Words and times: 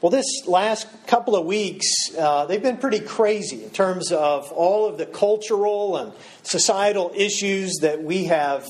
Well, 0.00 0.08
this 0.08 0.46
last 0.46 0.86
couple 1.06 1.36
of 1.36 1.44
weeks, 1.44 1.84
uh, 2.18 2.46
they've 2.46 2.62
been 2.62 2.78
pretty 2.78 3.00
crazy 3.00 3.64
in 3.64 3.68
terms 3.68 4.12
of 4.12 4.50
all 4.50 4.86
of 4.86 4.96
the 4.96 5.04
cultural 5.04 5.98
and 5.98 6.14
societal 6.42 7.12
issues 7.14 7.80
that 7.82 8.02
we 8.02 8.24
have 8.24 8.66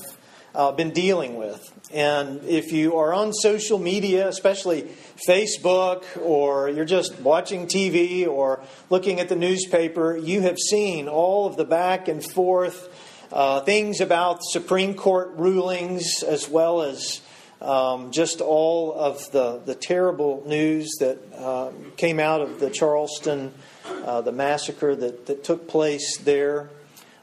uh, 0.53 0.73
been 0.73 0.91
dealing 0.91 1.37
with. 1.37 1.71
And 1.93 2.43
if 2.43 2.73
you 2.73 2.97
are 2.97 3.13
on 3.13 3.31
social 3.31 3.79
media, 3.79 4.27
especially 4.27 4.91
Facebook, 5.25 6.03
or 6.21 6.67
you're 6.67 6.83
just 6.83 7.17
watching 7.21 7.65
TV 7.65 8.27
or 8.27 8.61
looking 8.89 9.21
at 9.21 9.29
the 9.29 9.37
newspaper, 9.37 10.17
you 10.17 10.41
have 10.41 10.57
seen 10.57 11.07
all 11.07 11.45
of 11.45 11.55
the 11.55 11.63
back 11.63 12.09
and 12.09 12.21
forth 12.21 12.89
uh, 13.31 13.61
things 13.61 14.01
about 14.01 14.43
Supreme 14.43 14.95
Court 14.95 15.31
rulings, 15.37 16.23
as 16.23 16.49
well 16.49 16.81
as 16.81 17.21
um, 17.61 18.11
just 18.11 18.41
all 18.41 18.93
of 18.93 19.31
the, 19.31 19.61
the 19.65 19.75
terrible 19.75 20.43
news 20.47 20.89
that 20.99 21.19
uh, 21.35 21.71
came 21.95 22.19
out 22.19 22.41
of 22.41 22.59
the 22.59 22.69
Charleston, 22.69 23.53
uh, 23.85 24.21
the 24.21 24.31
massacre 24.31 24.95
that, 24.95 25.27
that 25.27 25.43
took 25.43 25.67
place 25.67 26.17
there. 26.17 26.69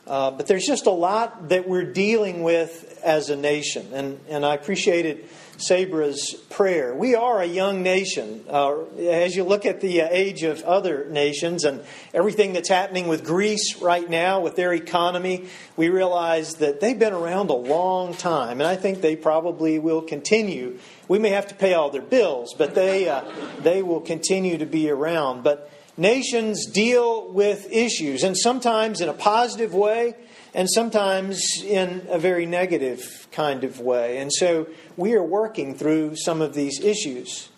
Uh, 0.06 0.30
but 0.30 0.46
there's 0.46 0.64
just 0.64 0.86
a 0.86 0.90
lot 0.90 1.50
that 1.50 1.68
we're 1.68 1.92
dealing 1.92 2.42
with 2.42 2.98
as 3.04 3.30
a 3.30 3.36
nation. 3.36 3.88
And, 3.92 4.20
and 4.28 4.46
I 4.46 4.54
appreciated 4.54 5.28
Sabra's 5.58 6.34
prayer. 6.50 6.94
We 6.94 7.16
are 7.16 7.42
a 7.42 7.46
young 7.46 7.82
nation. 7.82 8.44
Uh, 8.48 8.84
as 8.96 9.34
you 9.34 9.42
look 9.42 9.66
at 9.66 9.80
the 9.80 10.02
uh, 10.02 10.08
age 10.08 10.44
of 10.44 10.62
other 10.62 11.06
nations 11.10 11.64
and 11.64 11.82
everything 12.14 12.52
that's 12.52 12.68
happening 12.68 13.08
with 13.08 13.24
Greece 13.24 13.82
right 13.82 14.08
now, 14.08 14.40
with 14.40 14.54
their 14.54 14.72
economy, 14.72 15.46
we 15.76 15.88
realize 15.88 16.54
that 16.56 16.80
they've 16.80 16.98
been 16.98 17.12
around 17.12 17.50
a 17.50 17.56
long 17.56 18.14
time. 18.14 18.60
And 18.60 18.68
I 18.68 18.76
think 18.76 19.00
they 19.00 19.16
probably 19.16 19.80
will 19.80 20.02
continue. 20.02 20.78
We 21.08 21.18
may 21.18 21.30
have 21.30 21.48
to 21.48 21.56
pay 21.56 21.74
all 21.74 21.90
their 21.90 22.02
bills, 22.02 22.54
but 22.56 22.76
they, 22.76 23.08
uh, 23.08 23.24
they 23.60 23.82
will 23.82 24.00
continue 24.00 24.58
to 24.58 24.66
be 24.66 24.88
around. 24.88 25.42
But 25.42 25.72
nations 25.96 26.66
deal 26.66 27.32
with 27.32 27.66
issues, 27.72 28.22
and 28.22 28.38
sometimes 28.38 29.00
in 29.00 29.08
a 29.08 29.14
positive 29.14 29.74
way 29.74 30.14
and 30.58 30.68
sometimes 30.68 31.62
in 31.62 32.04
a 32.10 32.18
very 32.18 32.44
negative 32.44 33.28
kind 33.30 33.62
of 33.62 33.78
way. 33.78 34.18
And 34.18 34.32
so 34.32 34.66
we 34.96 35.14
are 35.14 35.22
working 35.22 35.76
through 35.76 36.16
some 36.16 36.42
of 36.42 36.52
these 36.52 36.80
issues. 36.80 37.48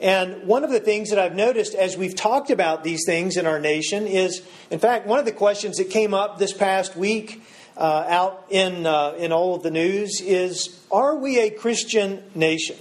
And 0.00 0.46
one 0.46 0.64
of 0.64 0.70
the 0.70 0.80
things 0.80 1.10
that 1.10 1.18
I've 1.18 1.34
noticed 1.34 1.74
as 1.74 1.98
we've 1.98 2.16
talked 2.16 2.48
about 2.48 2.82
these 2.82 3.02
things 3.04 3.36
in 3.36 3.46
our 3.46 3.60
nation 3.60 4.06
is, 4.06 4.40
in 4.70 4.78
fact, 4.78 5.06
one 5.06 5.18
of 5.18 5.26
the 5.26 5.32
questions 5.32 5.76
that 5.76 5.90
came 5.90 6.14
up 6.14 6.38
this 6.38 6.54
past 6.54 6.96
week 6.96 7.42
uh, 7.76 8.06
out 8.08 8.46
in, 8.48 8.86
uh, 8.86 9.12
in 9.18 9.32
all 9.32 9.54
of 9.54 9.62
the 9.62 9.70
news 9.70 10.22
is 10.22 10.82
Are 10.90 11.14
we 11.14 11.38
a 11.38 11.50
Christian 11.50 12.22
nation? 12.34 12.78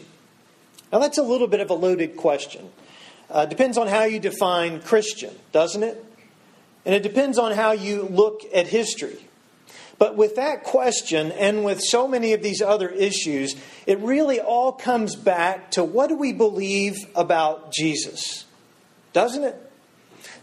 Now, 0.94 1.00
that's 1.00 1.18
a 1.18 1.24
little 1.24 1.48
bit 1.48 1.60
of 1.60 1.70
a 1.70 1.74
loaded 1.74 2.16
question. 2.16 2.70
Uh, 3.30 3.46
depends 3.46 3.78
on 3.78 3.88
how 3.88 4.06
you 4.06 4.22
define 4.22 4.80
Christian, 4.80 5.36
doesn't 5.52 5.84
it? 5.84 6.02
And 6.86 6.96
it 6.96 7.04
depends 7.04 7.38
on 7.38 7.52
how 7.52 7.74
you 7.74 8.04
look 8.04 8.44
at 8.54 8.68
history. 8.68 9.20
But 9.98 10.18
with 10.18 10.36
that 10.36 10.64
question 10.64 11.32
and 11.32 11.64
with 11.64 11.82
so 11.82 12.08
many 12.08 12.34
of 12.34 12.44
these 12.44 12.62
other 12.62 12.90
issues, 12.90 13.56
it 13.86 14.00
really 14.00 14.40
all 14.42 14.72
comes 14.72 15.16
back 15.16 15.72
to 15.72 15.84
what 15.84 16.10
do 16.10 16.18
we 16.18 16.34
believe 16.34 16.98
about 17.16 17.72
Jesus? 17.72 18.46
Doesn't 19.14 19.44
it? 19.44 19.72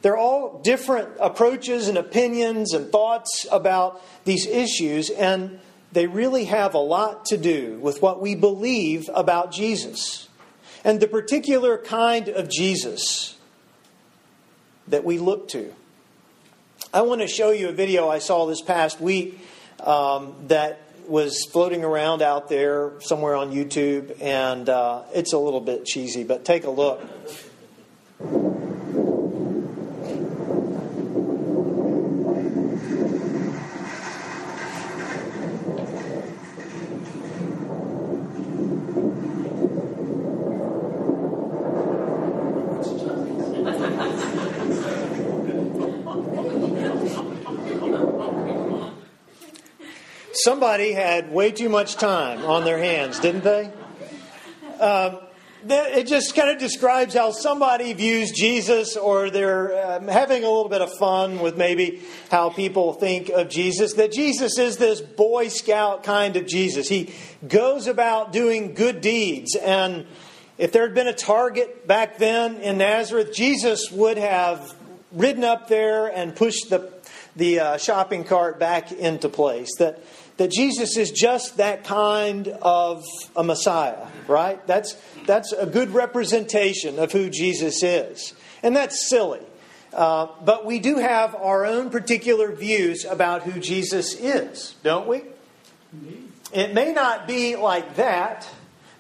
They're 0.01 0.17
all 0.17 0.61
different 0.65 1.11
approaches 1.21 1.89
and 1.89 1.99
opinions 1.99 2.73
and 2.73 2.91
thoughts 2.91 3.47
about 3.53 4.03
these 4.25 4.47
issues, 4.47 5.11
and 5.11 5.61
they 5.93 6.07
really 6.07 6.47
have 6.47 6.75
a 6.75 6.79
lot 6.79 7.27
to 7.27 7.37
do 7.37 7.79
with 7.81 8.01
what 8.01 8.21
we 8.21 8.35
believe 8.35 9.09
about 9.15 9.53
Jesus 9.53 10.29
and 10.83 10.99
the 10.99 11.07
particular 11.07 11.79
kind 11.79 12.29
of 12.29 12.51
Jesus 12.51 13.37
that 14.89 15.05
we 15.05 15.19
look 15.19 15.49
to. 15.49 15.73
I 16.95 17.01
want 17.01 17.23
to 17.23 17.27
show 17.27 17.53
you 17.53 17.71
a 17.71 17.73
video 17.73 18.11
I 18.11 18.19
saw 18.19 18.45
this 18.45 18.61
past 18.61 19.01
week 19.01 19.41
um, 19.81 20.35
that 20.49 20.83
was 21.09 21.47
floating 21.51 21.85
around 21.85 22.21
out 22.21 22.51
there 22.51 23.01
somewhere 23.01 23.35
on 23.35 23.51
YouTube, 23.51 24.21
and 24.21 24.69
uh, 24.69 25.05
it's 25.15 25.33
a 25.33 25.39
little 25.39 25.63
bit 25.63 25.87
cheesy, 25.87 26.23
but 26.23 26.45
take 26.45 26.65
a 26.65 26.71
look. 26.71 27.01
Somebody 50.45 50.93
had 50.93 51.33
way 51.33 51.53
too 51.53 51.69
much 51.69 51.97
time 51.97 52.45
on 52.45 52.65
their 52.65 52.79
hands, 52.79 53.19
didn't 53.21 53.45
they? 53.45 53.71
Um, 54.81 55.19
it 55.69 56.09
just 56.09 56.35
kind 56.35 56.51
of 56.51 56.59
describes 56.59 57.15
how 57.15 57.31
somebody 57.31 57.93
views 57.93 58.33
Jesus, 58.33 58.97
or 58.97 59.31
they're 59.31 59.93
um, 59.93 60.09
having 60.09 60.43
a 60.43 60.49
little 60.49 60.69
bit 60.69 60.81
of 60.81 60.93
fun 60.99 61.41
with 61.41 61.57
maybe 61.57 62.03
how 62.31 62.51
people 62.51 62.95
think 62.95 63.29
of 63.29 63.49
Jesus. 63.49 63.95
That 63.95 64.13
Jesus 64.13 64.59
is 64.59 64.77
this 64.77 65.01
Boy 65.01 65.49
Scout 65.49 66.03
kind 66.03 66.37
of 66.37 66.47
Jesus. 66.47 66.89
He 66.89 67.15
goes 67.47 67.87
about 67.87 68.33
doing 68.33 68.75
good 68.75 69.01
deeds. 69.01 69.55
And 69.55 70.07
if 70.59 70.73
there 70.73 70.83
had 70.83 70.95
been 70.95 71.09
a 71.09 71.15
target 71.15 71.87
back 71.87 72.19
then 72.19 72.57
in 72.57 72.79
Nazareth, 72.79 73.33
Jesus 73.33 73.91
would 73.91 74.19
have 74.19 74.75
ridden 75.13 75.45
up 75.45 75.69
there 75.69 76.09
and 76.09 76.35
pushed 76.35 76.71
the, 76.71 76.93
the 77.37 77.61
uh, 77.61 77.77
shopping 77.77 78.25
cart 78.25 78.59
back 78.59 78.91
into 78.91 79.29
place. 79.29 79.71
That 79.79 80.03
that 80.37 80.51
Jesus 80.51 80.97
is 80.97 81.11
just 81.11 81.59
that 81.59 81.85
kind 81.85 82.49
of 82.49 83.05
a 83.37 83.45
Messiah, 83.45 84.07
right? 84.27 84.65
That's, 84.67 84.97
that's 85.27 85.53
a 85.53 85.67
good 85.67 85.91
representation 85.91 86.99
of 86.99 87.13
who 87.13 87.31
Jesus 87.31 87.83
is. 87.83 88.35
And 88.63 88.75
that's 88.75 89.09
silly. 89.09 89.41
Uh, 89.93 90.29
but 90.43 90.65
we 90.65 90.79
do 90.79 90.97
have 90.97 91.35
our 91.35 91.67
own 91.67 91.91
particular 91.91 92.53
views 92.53 93.05
about 93.05 93.43
who 93.43 93.61
Jesus 93.61 94.15
is, 94.15 94.75
don't 94.83 95.07
we? 95.07 95.23
It 96.53 96.73
may 96.73 96.93
not 96.93 97.27
be 97.27 97.57
like 97.57 97.97
that, 97.97 98.49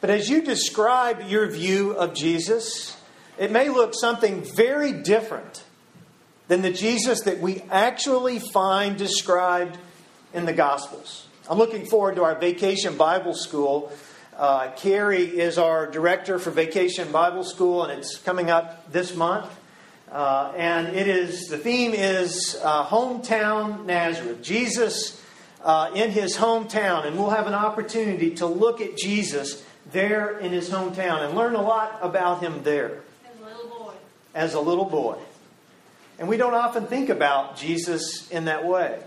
but 0.00 0.10
as 0.10 0.28
you 0.28 0.42
describe 0.42 1.28
your 1.28 1.50
view 1.50 1.92
of 1.92 2.12
Jesus, 2.12 2.96
it 3.38 3.50
may 3.50 3.70
look 3.70 3.94
something 3.94 4.44
very 4.54 4.92
different 4.92 5.64
than 6.48 6.60
the 6.60 6.72
Jesus 6.72 7.22
that 7.22 7.40
we 7.40 7.62
actually 7.70 8.38
find 8.38 8.98
described 8.98 9.78
in 10.32 10.46
the 10.46 10.52
Gospels. 10.52 11.26
I'm 11.48 11.58
looking 11.58 11.86
forward 11.86 12.16
to 12.16 12.24
our 12.24 12.34
Vacation 12.34 12.96
Bible 12.96 13.34
School. 13.34 13.92
Uh, 14.36 14.70
Carrie 14.76 15.24
is 15.24 15.58
our 15.58 15.86
director 15.86 16.38
for 16.38 16.50
Vacation 16.50 17.12
Bible 17.12 17.44
School, 17.44 17.84
and 17.84 17.98
it's 17.98 18.16
coming 18.18 18.50
up 18.50 18.90
this 18.90 19.14
month. 19.14 19.50
Uh, 20.10 20.52
and 20.56 20.94
it 20.94 21.08
is 21.08 21.48
the 21.48 21.58
theme 21.58 21.92
is 21.94 22.58
uh, 22.62 22.84
hometown 22.84 23.86
Nazareth, 23.86 24.42
Jesus 24.42 25.22
uh, 25.64 25.90
in 25.94 26.10
his 26.10 26.36
hometown, 26.36 27.06
and 27.06 27.16
we'll 27.16 27.30
have 27.30 27.46
an 27.46 27.54
opportunity 27.54 28.34
to 28.36 28.46
look 28.46 28.80
at 28.80 28.96
Jesus 28.96 29.64
there 29.90 30.38
in 30.38 30.52
his 30.52 30.70
hometown 30.70 31.24
and 31.26 31.36
learn 31.36 31.54
a 31.54 31.62
lot 31.62 31.98
about 32.02 32.40
him 32.40 32.62
there. 32.62 33.00
As 33.24 33.40
a 33.40 33.44
little 33.44 33.68
boy. 33.68 33.92
As 34.34 34.54
a 34.54 34.60
little 34.60 34.84
boy. 34.84 35.18
And 36.18 36.28
we 36.28 36.36
don't 36.36 36.54
often 36.54 36.86
think 36.86 37.08
about 37.08 37.56
Jesus 37.56 38.30
in 38.30 38.44
that 38.46 38.66
way. 38.66 39.02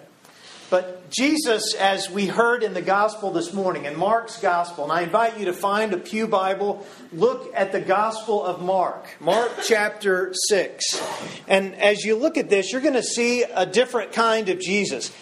But 0.69 1.09
Jesus, 1.11 1.75
as 1.75 2.09
we 2.09 2.25
heard 2.25 2.63
in 2.63 2.73
the 2.73 2.81
gospel 2.81 3.31
this 3.31 3.53
morning, 3.53 3.85
in 3.85 3.95
Mark's 3.97 4.39
gospel, 4.39 4.85
and 4.85 4.91
I 4.91 5.01
invite 5.01 5.37
you 5.37 5.45
to 5.45 5.53
find 5.53 5.93
a 5.93 5.97
Pew 5.97 6.27
Bible, 6.27 6.85
look 7.13 7.51
at 7.53 7.71
the 7.71 7.79
gospel 7.79 8.43
of 8.43 8.61
Mark, 8.61 9.05
Mark 9.19 9.51
chapter 9.63 10.33
6. 10.47 11.01
And 11.47 11.75
as 11.75 12.03
you 12.03 12.16
look 12.16 12.37
at 12.37 12.49
this, 12.49 12.72
you're 12.72 12.81
going 12.81 12.95
to 12.95 13.03
see 13.03 13.43
a 13.43 13.66
different 13.66 14.11
kind 14.13 14.49
of 14.49 14.59
Jesus. 14.59 15.13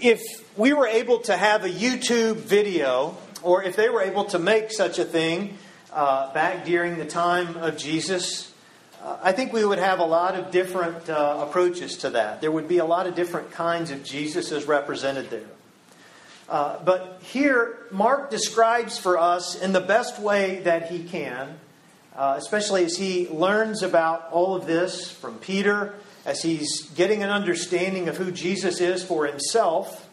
If 0.00 0.22
we 0.56 0.72
were 0.72 0.86
able 0.86 1.18
to 1.20 1.36
have 1.36 1.64
a 1.64 1.70
YouTube 1.70 2.36
video, 2.36 3.18
or 3.42 3.62
if 3.62 3.76
they 3.76 3.90
were 3.90 4.02
able 4.02 4.24
to 4.26 4.38
make 4.38 4.72
such 4.72 4.98
a 4.98 5.04
thing 5.04 5.58
uh, 5.92 6.32
back 6.32 6.64
during 6.64 6.96
the 6.96 7.04
time 7.04 7.56
of 7.58 7.76
Jesus, 7.76 8.50
I 9.22 9.30
think 9.30 9.52
we 9.52 9.64
would 9.64 9.78
have 9.78 10.00
a 10.00 10.04
lot 10.04 10.34
of 10.34 10.50
different 10.50 11.08
uh, 11.08 11.46
approaches 11.46 11.98
to 11.98 12.10
that. 12.10 12.40
There 12.40 12.50
would 12.50 12.66
be 12.66 12.78
a 12.78 12.84
lot 12.84 13.06
of 13.06 13.14
different 13.14 13.52
kinds 13.52 13.92
of 13.92 14.02
Jesus 14.02 14.50
as 14.50 14.64
represented 14.64 15.30
there. 15.30 15.46
Uh, 16.48 16.78
but 16.84 17.20
here, 17.22 17.86
Mark 17.92 18.30
describes 18.30 18.98
for 18.98 19.16
us 19.16 19.60
in 19.60 19.72
the 19.72 19.80
best 19.80 20.18
way 20.18 20.58
that 20.64 20.90
he 20.90 21.04
can, 21.04 21.56
uh, 22.16 22.34
especially 22.36 22.84
as 22.84 22.96
he 22.96 23.28
learns 23.28 23.84
about 23.84 24.28
all 24.32 24.56
of 24.56 24.66
this 24.66 25.08
from 25.08 25.38
Peter, 25.38 25.94
as 26.24 26.42
he's 26.42 26.90
getting 26.96 27.22
an 27.22 27.30
understanding 27.30 28.08
of 28.08 28.16
who 28.16 28.32
Jesus 28.32 28.80
is 28.80 29.04
for 29.04 29.26
himself. 29.26 30.08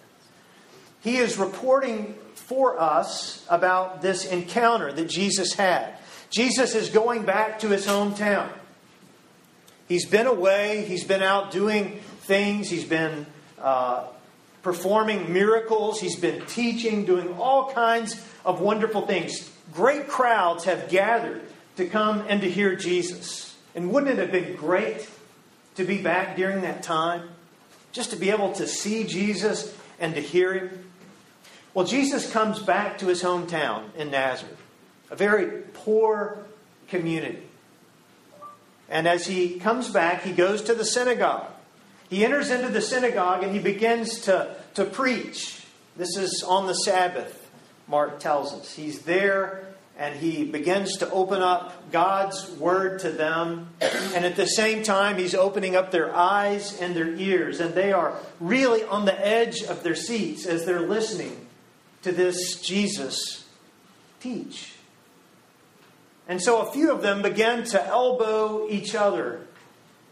He 1.01 1.17
is 1.17 1.39
reporting 1.39 2.13
for 2.35 2.79
us 2.79 3.43
about 3.49 4.03
this 4.03 4.23
encounter 4.25 4.93
that 4.93 5.09
Jesus 5.09 5.53
had. 5.53 5.95
Jesus 6.29 6.75
is 6.75 6.89
going 6.89 7.23
back 7.23 7.59
to 7.59 7.69
his 7.69 7.87
hometown. 7.87 8.51
He's 9.93 10.07
been 10.07 10.25
away, 10.25 10.85
he's 10.85 11.03
been 11.03 11.21
out 11.21 11.51
doing 11.51 11.99
things, 12.21 12.67
he's 12.67 12.83
been 12.83 13.27
uh, 13.61 14.07
performing 14.63 15.31
miracles, 15.31 15.99
he's 15.99 16.15
been 16.15 16.43
teaching, 16.47 17.05
doing 17.05 17.35
all 17.35 17.71
kinds 17.71 18.19
of 18.43 18.59
wonderful 18.59 19.05
things. 19.05 19.51
Great 19.71 20.07
crowds 20.07 20.63
have 20.63 20.89
gathered 20.89 21.43
to 21.75 21.85
come 21.85 22.25
and 22.27 22.41
to 22.41 22.49
hear 22.49 22.75
Jesus. 22.75 23.55
And 23.75 23.91
wouldn't 23.91 24.13
it 24.13 24.17
have 24.17 24.31
been 24.31 24.55
great 24.55 25.07
to 25.75 25.83
be 25.83 26.01
back 26.01 26.37
during 26.37 26.61
that 26.61 26.81
time? 26.81 27.29
Just 27.91 28.09
to 28.09 28.15
be 28.15 28.31
able 28.31 28.51
to 28.53 28.65
see 28.65 29.03
Jesus 29.03 29.77
and 29.99 30.15
to 30.15 30.21
hear 30.21 30.53
him? 30.55 30.89
Well, 31.75 31.85
Jesus 31.85 32.31
comes 32.31 32.57
back 32.57 32.97
to 32.97 33.05
his 33.05 33.21
hometown 33.21 33.93
in 33.95 34.09
Nazareth, 34.09 34.59
a 35.11 35.15
very 35.15 35.61
poor 35.73 36.39
community. 36.87 37.43
And 38.89 39.07
as 39.07 39.25
he 39.25 39.59
comes 39.59 39.89
back, 39.89 40.23
he 40.23 40.31
goes 40.31 40.61
to 40.63 40.73
the 40.73 40.85
synagogue. 40.85 41.51
He 42.09 42.23
enters 42.23 42.51
into 42.51 42.69
the 42.69 42.81
synagogue 42.81 43.43
and 43.43 43.53
he 43.53 43.59
begins 43.59 44.21
to, 44.21 44.55
to 44.75 44.85
preach. 44.85 45.63
This 45.95 46.17
is 46.17 46.43
on 46.47 46.67
the 46.67 46.73
Sabbath, 46.73 47.49
Mark 47.87 48.19
tells 48.19 48.53
us. 48.53 48.75
He's 48.75 48.99
there 48.99 49.65
and 49.97 50.15
he 50.19 50.43
begins 50.43 50.97
to 50.97 51.09
open 51.11 51.41
up 51.41 51.91
God's 51.91 52.49
word 52.51 52.99
to 52.99 53.11
them. 53.11 53.69
And 53.79 54.25
at 54.25 54.35
the 54.35 54.47
same 54.47 54.83
time, 54.83 55.17
he's 55.17 55.35
opening 55.35 55.75
up 55.75 55.91
their 55.91 56.13
eyes 56.15 56.79
and 56.79 56.95
their 56.95 57.13
ears. 57.15 57.59
And 57.59 57.75
they 57.75 57.93
are 57.93 58.17
really 58.39 58.83
on 58.83 59.05
the 59.05 59.25
edge 59.27 59.61
of 59.63 59.83
their 59.83 59.95
seats 59.95 60.45
as 60.45 60.65
they're 60.65 60.81
listening 60.81 61.47
to 62.01 62.11
this 62.11 62.59
Jesus 62.59 63.47
teach. 64.19 64.72
And 66.27 66.41
so 66.41 66.61
a 66.61 66.71
few 66.71 66.91
of 66.91 67.01
them 67.01 67.21
begin 67.21 67.63
to 67.65 67.85
elbow 67.85 68.67
each 68.69 68.95
other. 68.95 69.41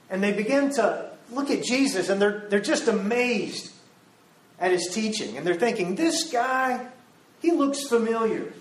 And 0.10 0.22
they 0.22 0.34
begin 0.34 0.74
to 0.74 1.12
look 1.32 1.50
at 1.50 1.64
Jesus 1.64 2.10
and 2.10 2.22
they're, 2.22 2.48
they're 2.50 2.60
just 2.60 2.88
amazed 2.88 3.72
at 4.60 4.72
his 4.72 4.90
teaching. 4.92 5.38
And 5.38 5.48
they're 5.48 5.56
thinking, 5.56 5.96
this 5.96 6.32
guy, 6.32 6.88
he 7.42 7.52
looks 7.52 7.88
familiar. 7.88 8.52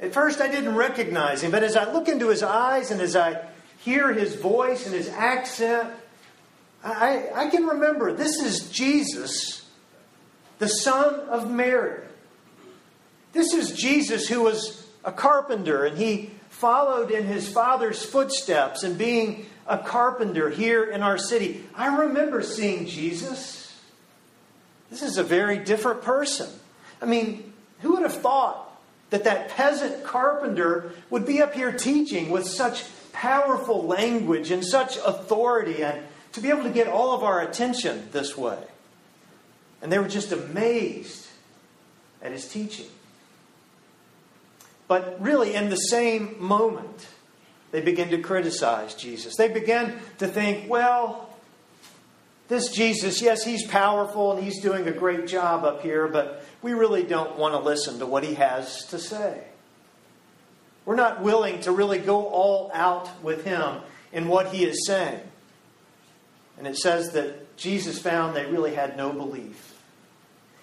At 0.00 0.12
first, 0.12 0.40
I 0.40 0.48
didn't 0.48 0.76
recognize 0.76 1.42
him, 1.42 1.50
but 1.50 1.62
as 1.62 1.76
I 1.76 1.90
look 1.90 2.08
into 2.08 2.28
his 2.28 2.42
eyes 2.42 2.90
and 2.90 3.00
as 3.00 3.16
I 3.16 3.42
hear 3.78 4.12
his 4.12 4.34
voice 4.36 4.86
and 4.86 4.94
his 4.94 5.08
accent, 5.08 5.90
I, 6.84 7.28
I 7.34 7.50
can 7.50 7.66
remember 7.66 8.12
this 8.12 8.40
is 8.40 8.70
Jesus, 8.70 9.68
the 10.58 10.68
son 10.68 11.20
of 11.28 11.50
Mary. 11.50 12.02
This 13.32 13.52
is 13.52 13.72
Jesus 13.72 14.28
who 14.28 14.42
was 14.42 14.85
a 15.06 15.12
carpenter 15.12 15.86
and 15.86 15.96
he 15.96 16.30
followed 16.50 17.10
in 17.10 17.24
his 17.24 17.48
father's 17.48 18.04
footsteps 18.04 18.82
and 18.82 18.98
being 18.98 19.46
a 19.66 19.78
carpenter 19.78 20.50
here 20.50 20.84
in 20.84 21.02
our 21.02 21.16
city. 21.16 21.64
I 21.74 22.02
remember 22.02 22.42
seeing 22.42 22.86
Jesus. 22.86 23.72
This 24.90 25.02
is 25.02 25.16
a 25.16 25.22
very 25.22 25.58
different 25.58 26.02
person. 26.02 26.48
I 27.00 27.06
mean, 27.06 27.52
who 27.80 27.92
would 27.92 28.02
have 28.02 28.20
thought 28.20 28.62
that 29.10 29.24
that 29.24 29.50
peasant 29.50 30.04
carpenter 30.04 30.92
would 31.10 31.24
be 31.24 31.40
up 31.40 31.54
here 31.54 31.72
teaching 31.72 32.30
with 32.30 32.46
such 32.46 32.84
powerful 33.12 33.86
language 33.86 34.50
and 34.50 34.64
such 34.64 34.96
authority 34.98 35.82
and 35.82 36.02
to 36.32 36.40
be 36.40 36.50
able 36.50 36.64
to 36.64 36.70
get 36.70 36.88
all 36.88 37.14
of 37.14 37.22
our 37.22 37.40
attention 37.40 38.08
this 38.12 38.36
way. 38.36 38.58
And 39.80 39.92
they 39.92 39.98
were 39.98 40.08
just 40.08 40.32
amazed 40.32 41.26
at 42.22 42.32
his 42.32 42.48
teaching. 42.48 42.86
But 44.88 45.20
really, 45.20 45.54
in 45.54 45.70
the 45.70 45.76
same 45.76 46.36
moment, 46.38 47.06
they 47.72 47.80
begin 47.80 48.10
to 48.10 48.18
criticize 48.18 48.94
Jesus. 48.94 49.36
They 49.36 49.48
begin 49.48 49.98
to 50.18 50.28
think, 50.28 50.70
well, 50.70 51.28
this 52.48 52.68
Jesus, 52.70 53.20
yes, 53.20 53.42
he's 53.44 53.66
powerful 53.66 54.32
and 54.32 54.44
he's 54.44 54.60
doing 54.60 54.86
a 54.86 54.92
great 54.92 55.26
job 55.26 55.64
up 55.64 55.82
here, 55.82 56.06
but 56.06 56.44
we 56.62 56.74
really 56.74 57.02
don't 57.02 57.36
want 57.36 57.54
to 57.54 57.58
listen 57.58 57.98
to 57.98 58.06
what 58.06 58.22
he 58.22 58.34
has 58.34 58.84
to 58.86 58.98
say. 58.98 59.42
We're 60.84 60.94
not 60.94 61.20
willing 61.20 61.60
to 61.62 61.72
really 61.72 61.98
go 61.98 62.26
all 62.26 62.70
out 62.72 63.10
with 63.22 63.44
him 63.44 63.80
in 64.12 64.28
what 64.28 64.54
he 64.54 64.64
is 64.64 64.86
saying. 64.86 65.20
And 66.56 66.66
it 66.68 66.76
says 66.76 67.10
that 67.10 67.56
Jesus 67.56 67.98
found 67.98 68.36
they 68.36 68.46
really 68.46 68.74
had 68.74 68.96
no 68.96 69.12
belief. 69.12 69.74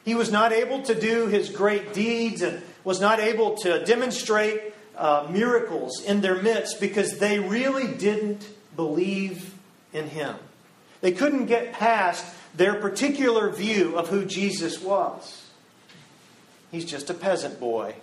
He 0.06 0.16
was 0.16 0.32
not 0.32 0.54
able 0.54 0.82
to 0.84 0.96
do 0.96 1.28
his 1.28 1.50
great 1.50 1.94
deeds 1.94 2.42
and 2.42 2.64
was 2.84 3.00
not 3.00 3.20
able 3.20 3.56
to 3.58 3.84
demonstrate 3.86 4.74
uh, 4.98 5.28
miracles 5.30 6.04
in 6.04 6.22
their 6.22 6.42
midst 6.42 6.80
because 6.80 7.18
they 7.18 7.40
really 7.40 7.88
didn't 7.88 8.48
believe 8.76 9.54
in 9.92 10.08
him. 10.08 10.36
They 11.02 11.12
couldn't 11.12 11.48
get 11.48 11.74
past 11.74 12.26
their 12.56 12.76
particular 12.76 13.50
view 13.50 13.98
of 13.98 14.10
who 14.10 14.26
Jesus 14.26 14.82
was. 14.82 15.46
He's 16.72 16.86
just 16.86 17.10
a 17.10 17.14
peasant 17.14 17.60
boy. 17.60 17.96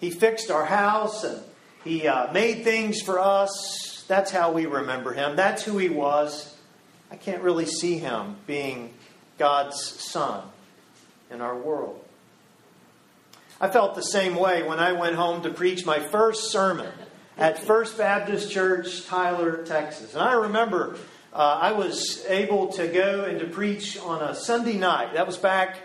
He 0.00 0.10
fixed 0.10 0.50
our 0.50 0.64
house 0.64 1.24
and 1.24 1.40
he 1.84 2.06
uh, 2.06 2.32
made 2.32 2.64
things 2.64 3.00
for 3.00 3.18
us. 3.18 4.04
That's 4.08 4.30
how 4.30 4.52
we 4.52 4.66
remember 4.66 5.12
him. 5.12 5.36
That's 5.36 5.62
who 5.62 5.78
he 5.78 5.88
was. 5.88 6.54
I 7.10 7.16
can't 7.16 7.42
really 7.42 7.66
see 7.66 7.98
him 7.98 8.36
being 8.46 8.92
God's 9.38 9.80
son 9.80 10.42
in 11.30 11.40
our 11.40 11.56
world. 11.56 12.05
I 13.58 13.68
felt 13.68 13.94
the 13.94 14.02
same 14.02 14.34
way 14.34 14.62
when 14.62 14.78
I 14.78 14.92
went 14.92 15.16
home 15.16 15.42
to 15.44 15.50
preach 15.50 15.86
my 15.86 15.98
first 15.98 16.50
sermon 16.50 16.92
at 17.38 17.58
First 17.58 17.96
Baptist 17.96 18.50
Church, 18.50 19.06
Tyler, 19.06 19.64
Texas. 19.64 20.12
And 20.12 20.22
I 20.22 20.34
remember 20.34 20.98
uh, 21.32 21.58
I 21.62 21.72
was 21.72 22.22
able 22.28 22.68
to 22.74 22.86
go 22.86 23.24
and 23.24 23.40
to 23.40 23.46
preach 23.46 23.98
on 23.98 24.22
a 24.22 24.34
Sunday 24.34 24.76
night. 24.76 25.14
That 25.14 25.26
was 25.26 25.38
back, 25.38 25.78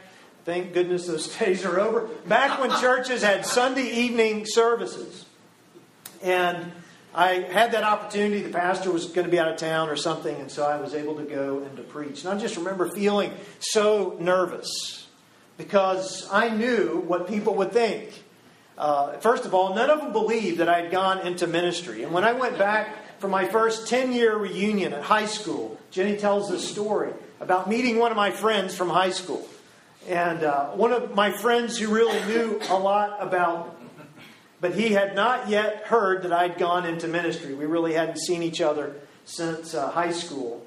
thank 0.43 0.73
goodness 0.73 1.07
those 1.07 1.27
days 1.39 1.63
are 1.63 1.79
over, 1.79 2.07
back 2.27 2.59
when 2.59 2.71
churches 2.81 3.23
had 3.23 3.45
Sunday 3.45 3.89
evening 3.89 4.45
services. 4.45 5.25
And 6.21 6.73
I 7.15 7.35
had 7.35 7.71
that 7.71 7.85
opportunity. 7.85 8.41
The 8.41 8.49
pastor 8.49 8.91
was 8.91 9.05
going 9.07 9.25
to 9.25 9.31
be 9.31 9.39
out 9.39 9.47
of 9.47 9.55
town 9.57 9.87
or 9.87 9.95
something, 9.95 10.35
and 10.35 10.51
so 10.51 10.65
I 10.65 10.79
was 10.79 10.93
able 10.93 11.15
to 11.15 11.23
go 11.23 11.59
and 11.59 11.77
to 11.77 11.83
preach. 11.83 12.25
And 12.25 12.33
I 12.33 12.37
just 12.37 12.57
remember 12.57 12.89
feeling 12.91 13.31
so 13.59 14.17
nervous 14.19 15.00
because 15.61 16.27
I 16.31 16.49
knew 16.49 17.03
what 17.07 17.27
people 17.27 17.55
would 17.55 17.71
think. 17.71 18.23
Uh, 18.77 19.17
first 19.19 19.45
of 19.45 19.53
all, 19.53 19.75
none 19.75 19.89
of 19.89 19.99
them 19.99 20.11
believed 20.11 20.57
that 20.57 20.67
I 20.67 20.81
had 20.81 20.91
gone 20.91 21.19
into 21.19 21.45
ministry. 21.45 22.03
And 22.03 22.11
when 22.11 22.23
I 22.23 22.33
went 22.33 22.57
back 22.57 23.19
for 23.19 23.27
my 23.27 23.45
first 23.45 23.87
10 23.87 24.11
year 24.11 24.35
reunion 24.35 24.93
at 24.93 25.03
high 25.03 25.27
school. 25.27 25.79
Jenny 25.91 26.17
tells 26.17 26.49
this 26.49 26.67
story 26.67 27.13
about 27.39 27.69
meeting 27.69 27.99
one 27.99 28.09
of 28.09 28.17
my 28.17 28.31
friends 28.31 28.75
from 28.75 28.89
high 28.89 29.11
school. 29.11 29.47
And 30.09 30.43
uh, 30.43 30.69
one 30.69 30.91
of 30.91 31.13
my 31.13 31.31
friends 31.31 31.77
who 31.77 31.93
really 31.93 32.19
knew 32.25 32.59
a 32.69 32.77
lot 32.77 33.17
about 33.21 33.77
but 34.59 34.75
he 34.75 34.89
had 34.91 35.15
not 35.15 35.49
yet 35.49 35.87
heard 35.87 36.21
that 36.21 36.31
I'd 36.31 36.59
gone 36.59 36.85
into 36.85 37.07
ministry. 37.07 37.55
We 37.55 37.65
really 37.65 37.93
hadn't 37.93 38.19
seen 38.19 38.43
each 38.43 38.61
other 38.61 38.93
since 39.25 39.73
uh, 39.73 39.89
high 39.89 40.11
school. 40.11 40.63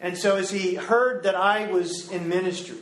And 0.00 0.16
so, 0.16 0.36
as 0.36 0.50
he 0.50 0.74
heard 0.74 1.24
that 1.24 1.34
I 1.34 1.70
was 1.70 2.10
in 2.10 2.30
ministry, 2.30 2.78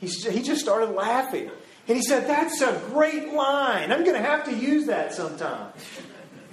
he, 0.00 0.06
he 0.06 0.42
just 0.42 0.60
started 0.60 0.90
laughing. 0.90 1.50
And 1.86 1.96
he 1.96 2.02
said, 2.02 2.26
That's 2.26 2.60
a 2.62 2.80
great 2.90 3.32
line. 3.32 3.92
I'm 3.92 4.04
going 4.04 4.20
to 4.20 4.26
have 4.26 4.44
to 4.44 4.54
use 4.54 4.86
that 4.86 5.12
sometime. 5.14 5.72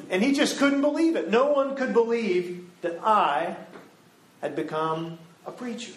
And 0.10 0.24
he 0.24 0.34
just 0.34 0.58
couldn't 0.58 0.82
believe 0.82 1.16
it. 1.16 1.30
No 1.30 1.52
one 1.52 1.76
could 1.76 1.94
believe 1.94 2.68
that 2.82 3.00
I 3.04 3.56
had 4.42 4.56
become 4.56 5.20
a 5.46 5.52
preacher. 5.52 5.94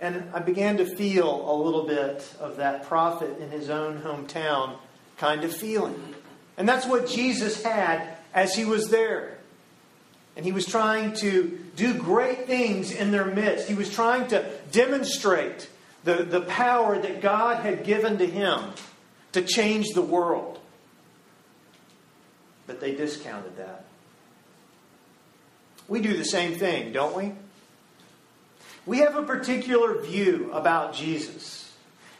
And 0.00 0.30
I 0.32 0.38
began 0.38 0.78
to 0.78 0.86
feel 0.86 1.50
a 1.50 1.54
little 1.54 1.86
bit 1.86 2.26
of 2.40 2.56
that 2.56 2.84
prophet 2.84 3.38
in 3.38 3.50
his 3.50 3.68
own 3.68 4.00
hometown 4.00 4.76
kind 5.18 5.44
of 5.44 5.54
feeling. 5.54 6.14
And 6.56 6.68
that's 6.68 6.86
what 6.86 7.06
Jesus 7.06 7.62
had 7.62 8.16
as 8.32 8.54
he 8.54 8.64
was 8.64 8.88
there. 8.88 9.39
And 10.40 10.46
he 10.46 10.52
was 10.52 10.64
trying 10.64 11.12
to 11.16 11.58
do 11.76 11.92
great 11.92 12.46
things 12.46 12.92
in 12.92 13.10
their 13.10 13.26
midst. 13.26 13.68
He 13.68 13.74
was 13.74 13.92
trying 13.92 14.28
to 14.28 14.50
demonstrate 14.72 15.68
the, 16.04 16.24
the 16.24 16.40
power 16.40 16.98
that 16.98 17.20
God 17.20 17.62
had 17.62 17.84
given 17.84 18.16
to 18.16 18.26
him 18.26 18.72
to 19.32 19.42
change 19.42 19.88
the 19.94 20.02
world 20.02 20.60
but 22.70 22.78
they 22.78 22.94
discounted 22.94 23.56
that. 23.56 23.84
We 25.88 26.00
do 26.00 26.16
the 26.16 26.24
same 26.24 26.56
thing, 26.56 26.92
don't 26.92 27.16
we? 27.16 27.32
We 28.86 28.98
have 28.98 29.16
a 29.16 29.24
particular 29.24 30.00
view 30.00 30.52
about 30.52 30.94
Jesus. 30.94 31.72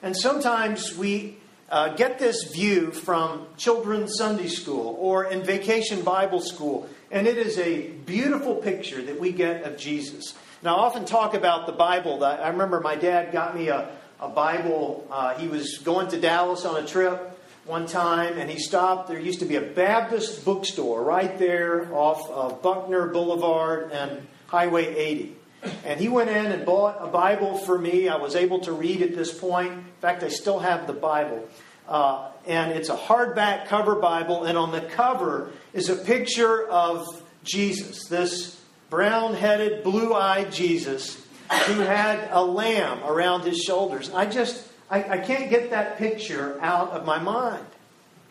And 0.03 0.17
sometimes 0.17 0.97
we 0.97 1.37
uh, 1.71 1.91
get 1.91 2.19
this 2.19 2.51
view 2.53 2.91
from 2.91 3.47
children's 3.59 4.17
Sunday 4.19 4.49
school 4.49 4.97
or 4.99 5.27
in 5.27 5.45
vacation 5.45 6.03
Bible 6.03 6.41
school, 6.41 6.91
and 7.11 7.27
it 7.27 7.39
is 7.39 7.59
a 7.59 7.89
beautiful 7.89 8.57
picture 8.57 9.03
that 9.03 9.19
we 9.19 9.33
get 9.33 9.65
of 9.65 9.77
Jesus. 9.77 10.35
Now, 10.63 10.77
I 10.77 10.81
often 10.81 11.05
talk 11.05 11.35
about 11.35 11.67
the 11.67 11.73
Bible. 11.73 12.23
I 12.23 12.49
remember 12.49 12.81
my 12.81 12.95
dad 12.95 13.33
got 13.33 13.57
me 13.57 13.69
a, 13.69 13.91
a 14.21 14.29
Bible. 14.29 15.07
Uh, 15.11 15.35
he 15.35 15.49
was 15.49 15.79
going 15.79 16.09
to 16.09 16.21
Dallas 16.21 16.65
on 16.65 16.83
a 16.83 16.87
trip 16.87 17.39
one 17.65 17.87
time 17.87 18.39
and 18.39 18.51
he 18.51 18.59
stopped. 18.59 19.09
There 19.09 19.19
used 19.19 19.41
to 19.41 19.47
be 19.47 19.57
a 19.57 19.61
Baptist 19.61 20.45
bookstore 20.45 21.03
right 21.03 21.39
there 21.39 21.93
off 21.95 22.29
of 22.31 22.63
Buckner 22.63 23.09
Boulevard 23.09 23.91
and 23.93 24.27
Highway 24.49 24.95
80. 24.95 25.37
And 25.85 26.01
he 26.01 26.09
went 26.09 26.31
in 26.31 26.47
and 26.47 26.65
bought 26.65 26.99
a 27.01 27.07
Bible 27.07 27.59
for 27.59 27.79
me. 27.79 28.09
I 28.09 28.17
was 28.17 28.35
able 28.35 28.61
to 28.61 28.73
read 28.73 29.03
at 29.03 29.15
this 29.15 29.37
point. 29.37 29.73
In 29.73 29.85
fact, 30.01 30.23
I 30.23 30.29
still 30.29 30.59
have 30.59 30.87
the 30.87 30.93
Bible. 30.93 31.49
Uh, 31.89 32.31
and 32.47 32.73
it's 32.73 32.89
a 32.89 32.97
hardback 32.97 33.67
cover 33.67 33.97
Bible, 33.97 34.45
and 34.45 34.57
on 34.57 34.73
the 34.73 34.81
cover 34.81 35.51
is 35.73 35.89
a 35.89 35.97
picture 35.97 36.67
of 36.69 37.23
Jesus, 37.45 38.07
this 38.07 38.61
brown 38.89 39.35
headed, 39.35 39.83
blue 39.83 40.15
eyed 40.15 40.53
Jesus 40.53 41.25
who 41.67 41.81
had 41.81 42.29
a 42.31 42.43
lamb 42.45 43.03
around 43.05 43.43
his 43.43 43.59
shoulders. 43.59 44.11
I 44.15 44.27
just, 44.27 44.67
I, 44.89 45.03
I, 45.03 45.19
can't 45.19 45.51
get 45.51 45.71
that 45.71 45.99
picture 45.99 46.59
out 46.61 46.91
of 46.91 47.05
my 47.05 47.19
mind. 47.19 47.67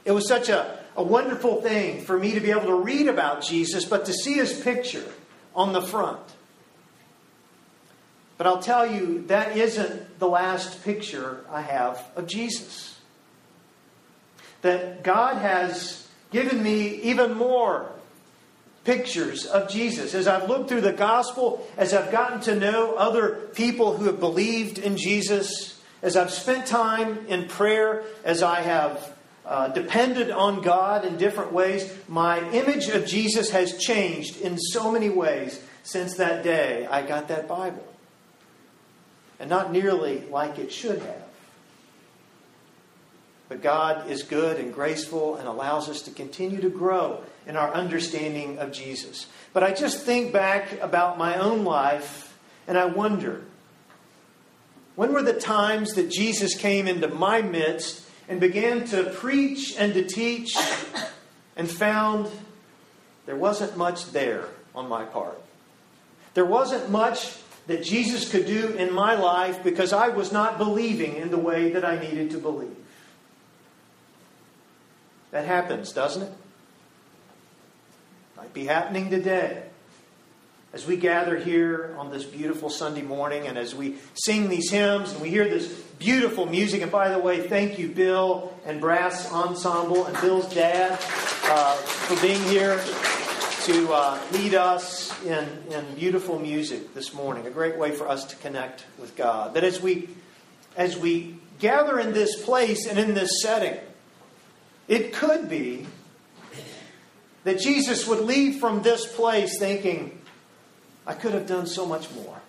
It 0.06 0.12
was 0.12 0.28
such 0.28 0.48
a, 0.48 0.80
a 0.96 1.04
wonderful 1.04 1.62
thing 1.62 2.02
for 2.02 2.18
me 2.18 2.34
to 2.34 2.40
be 2.40 2.52
able 2.52 2.68
to 2.68 2.76
read 2.76 3.08
about 3.08 3.44
Jesus, 3.44 3.84
but 3.84 4.06
to 4.06 4.14
see 4.14 4.36
his 4.36 4.62
picture 4.62 5.06
on 5.54 5.74
the 5.74 5.82
front. 5.82 6.20
But 8.38 8.48
I'll 8.48 8.62
tell 8.62 8.90
you, 8.90 9.26
that 9.28 9.58
isn't 9.58 10.20
the 10.20 10.30
last 10.30 10.84
picture 10.86 11.44
I 11.50 11.62
have 11.62 12.06
of 12.16 12.26
Jesus. 12.26 12.99
That 14.62 15.04
God 15.04 15.38
has 15.38 16.08
given 16.32 16.62
me 16.62 16.96
even 17.02 17.34
more 17.34 17.92
pictures 18.84 19.46
of 19.46 19.70
Jesus. 19.70 20.14
As 20.14 20.28
I've 20.28 20.50
looked 20.50 20.70
through 20.70 20.82
the 20.82 20.94
gospel, 20.94 21.68
as 21.78 21.94
I've 21.94 22.12
gotten 22.12 22.42
to 22.42 22.56
know 22.56 22.96
other 22.96 23.50
people 23.54 23.96
who 23.96 24.06
have 24.06 24.20
believed 24.20 24.80
in 24.80 24.98
Jesus, 24.98 25.80
as 26.02 26.16
I've 26.16 26.32
spent 26.32 26.66
time 26.66 27.26
in 27.28 27.48
prayer, 27.48 28.04
as 28.24 28.42
I 28.42 28.62
have 28.62 29.14
uh, 29.46 29.68
depended 29.70 30.32
on 30.32 30.62
God 30.62 31.06
in 31.06 31.18
different 31.18 31.52
ways, 31.52 31.92
my 32.08 32.48
image 32.52 32.88
of 32.90 33.06
Jesus 33.06 33.50
has 33.52 33.78
changed 33.78 34.42
in 34.42 34.58
so 34.58 34.92
many 34.92 35.10
ways 35.10 35.62
since 35.84 36.18
that 36.18 36.44
day 36.44 36.86
I 36.86 37.06
got 37.06 37.28
that 37.30 37.48
Bible. 37.48 37.86
And 39.40 39.50
not 39.50 39.72
nearly 39.72 40.24
like 40.30 40.60
it 40.60 40.72
should 40.72 41.00
have. 41.00 41.29
But 43.50 43.64
God 43.64 44.10
is 44.10 44.22
good 44.22 44.60
and 44.60 44.72
graceful 44.72 45.36
and 45.36 45.48
allows 45.48 45.90
us 45.90 46.04
to 46.04 46.12
continue 46.12 46.62
to 46.62 46.70
grow 46.70 47.24
in 47.48 47.58
our 47.58 47.74
understanding 47.74 48.60
of 48.60 48.72
Jesus. 48.72 49.26
But 49.54 49.64
I 49.64 49.74
just 49.74 50.04
think 50.04 50.32
back 50.32 50.80
about 50.82 51.18
my 51.18 51.36
own 51.36 51.66
life 51.66 52.38
and 52.68 52.78
I 52.78 52.86
wonder 52.86 53.42
when 54.96 55.14
were 55.14 55.24
the 55.24 55.34
times 55.34 55.94
that 55.94 56.12
Jesus 56.12 56.56
came 56.56 56.88
into 56.88 57.08
my 57.08 57.42
midst 57.42 58.06
and 58.28 58.40
began 58.40 58.86
to 58.88 59.06
preach 59.06 59.76
and 59.78 59.94
to 59.94 60.04
teach 60.04 60.56
and 61.56 61.72
found 61.72 62.30
there 63.26 63.38
wasn't 63.38 63.78
much 63.78 64.12
there 64.12 64.46
on 64.76 64.90
my 64.90 65.06
part? 65.06 65.42
There 66.34 66.46
wasn't 66.46 66.92
much 66.92 67.38
that 67.68 67.82
Jesus 67.82 68.30
could 68.30 68.46
do 68.46 68.74
in 68.74 68.94
my 68.94 69.16
life 69.16 69.64
because 69.64 69.94
I 69.94 70.10
was 70.10 70.32
not 70.32 70.58
believing 70.58 71.16
in 71.16 71.32
the 71.32 71.38
way 71.38 71.72
that 71.72 71.86
I 71.86 71.98
needed 71.98 72.32
to 72.32 72.38
believe. 72.38 72.76
That 75.32 75.46
happens, 75.46 75.92
doesn't 75.92 76.24
it? 76.24 76.32
Might 78.36 78.54
be 78.54 78.66
happening 78.66 79.10
today. 79.10 79.64
As 80.72 80.86
we 80.86 80.98
gather 80.98 81.36
here 81.36 81.96
on 81.98 82.12
this 82.12 82.24
beautiful 82.24 82.70
Sunday 82.70 83.02
morning 83.02 83.48
and 83.48 83.58
as 83.58 83.74
we 83.74 83.96
sing 84.14 84.50
these 84.50 84.70
hymns 84.70 85.12
and 85.12 85.22
we 85.22 85.30
hear 85.30 85.46
this 85.46 85.68
beautiful 85.98 86.46
music, 86.46 86.84
and 86.84 86.92
by 86.92 87.10
the 87.10 87.18
way, 87.18 87.48
thank 87.48 87.80
you, 87.80 87.90
Bill 87.90 88.54
and 88.66 88.80
Brass 88.80 89.32
Ensemble 89.32 90.06
and 90.06 90.20
Bill's 90.22 90.54
dad 90.54 90.92
uh, 91.46 91.76
for 91.76 92.22
being 92.22 92.42
here 92.44 92.80
to 93.66 93.92
uh, 93.92 94.20
lead 94.32 94.54
us 94.54 95.12
in, 95.24 95.48
in 95.72 95.96
beautiful 95.96 96.40
music 96.40 96.94
this 96.94 97.14
morning. 97.14 97.46
A 97.48 97.52
great 97.52 97.78
way 97.78 97.92
for 97.92 98.08
us 98.08 98.26
to 98.26 98.36
connect 98.36 98.86
with 99.00 99.16
God. 99.16 99.56
That 99.56 99.64
as 99.64 99.82
we, 99.82 100.10
as 100.78 100.98
we 100.98 101.36
gather 101.60 102.00
in 102.00 102.14
this 102.14 102.42
place 102.44 102.88
and 102.88 102.98
in 102.98 103.16
this 103.16 103.42
setting, 103.42 103.78
it 104.90 105.14
could 105.14 105.48
be 105.48 105.86
that 107.46 107.60
Jesus 107.60 108.06
would 108.08 108.20
leave 108.20 108.60
from 108.60 108.82
this 108.82 109.06
place 109.16 109.58
thinking, 109.58 110.20
I 111.08 111.14
could 111.14 111.34
have 111.34 111.48
done 111.48 111.68
so 111.68 111.86
much 111.86 112.12
more. 112.12 112.42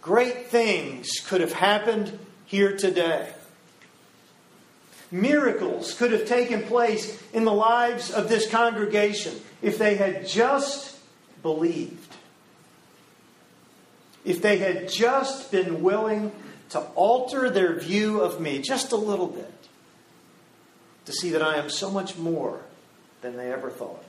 Great 0.00 0.46
things 0.46 1.20
could 1.26 1.40
have 1.42 1.52
happened 1.52 2.18
here 2.46 2.76
today. 2.76 3.28
Miracles 5.10 5.94
could 5.94 6.12
have 6.12 6.26
taken 6.26 6.62
place 6.62 7.20
in 7.32 7.44
the 7.44 7.52
lives 7.52 8.10
of 8.10 8.28
this 8.28 8.48
congregation 8.48 9.34
if 9.62 9.78
they 9.78 9.96
had 9.96 10.26
just 10.26 10.96
believed. 11.42 12.14
If 14.24 14.42
they 14.42 14.58
had 14.58 14.88
just 14.88 15.50
been 15.50 15.82
willing 15.82 16.30
to 16.70 16.80
alter 16.94 17.50
their 17.50 17.78
view 17.78 18.20
of 18.20 18.40
me 18.40 18.60
just 18.60 18.92
a 18.92 18.96
little 18.96 19.26
bit, 19.26 19.52
to 21.06 21.12
see 21.12 21.30
that 21.30 21.42
I 21.42 21.56
am 21.56 21.70
so 21.70 21.90
much 21.90 22.16
more 22.16 22.60
than 23.22 23.36
they 23.36 23.50
ever 23.52 23.70
thought. 23.70 24.04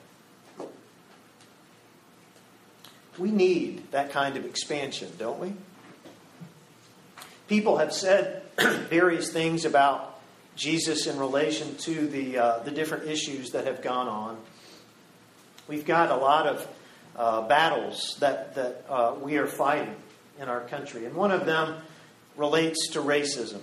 We 3.17 3.31
need 3.31 3.91
that 3.91 4.11
kind 4.11 4.37
of 4.37 4.45
expansion, 4.45 5.09
don't 5.17 5.39
we? 5.39 5.53
People 7.47 7.77
have 7.77 7.93
said 7.93 8.43
various 8.57 9.31
things 9.31 9.65
about 9.65 10.19
Jesus 10.55 11.07
in 11.07 11.17
relation 11.17 11.75
to 11.77 12.07
the, 12.07 12.37
uh, 12.37 12.59
the 12.59 12.71
different 12.71 13.07
issues 13.07 13.51
that 13.51 13.65
have 13.65 13.81
gone 13.81 14.07
on. 14.07 14.37
We've 15.67 15.85
got 15.85 16.11
a 16.11 16.15
lot 16.15 16.47
of 16.47 16.67
uh, 17.15 17.47
battles 17.47 18.17
that, 18.19 18.55
that 18.55 18.85
uh, 18.89 19.15
we 19.21 19.37
are 19.37 19.47
fighting 19.47 19.95
in 20.39 20.47
our 20.47 20.61
country, 20.61 21.05
and 21.05 21.15
one 21.15 21.31
of 21.31 21.45
them 21.45 21.75
relates 22.39 22.89
to 22.89 23.00
racism. 23.00 23.60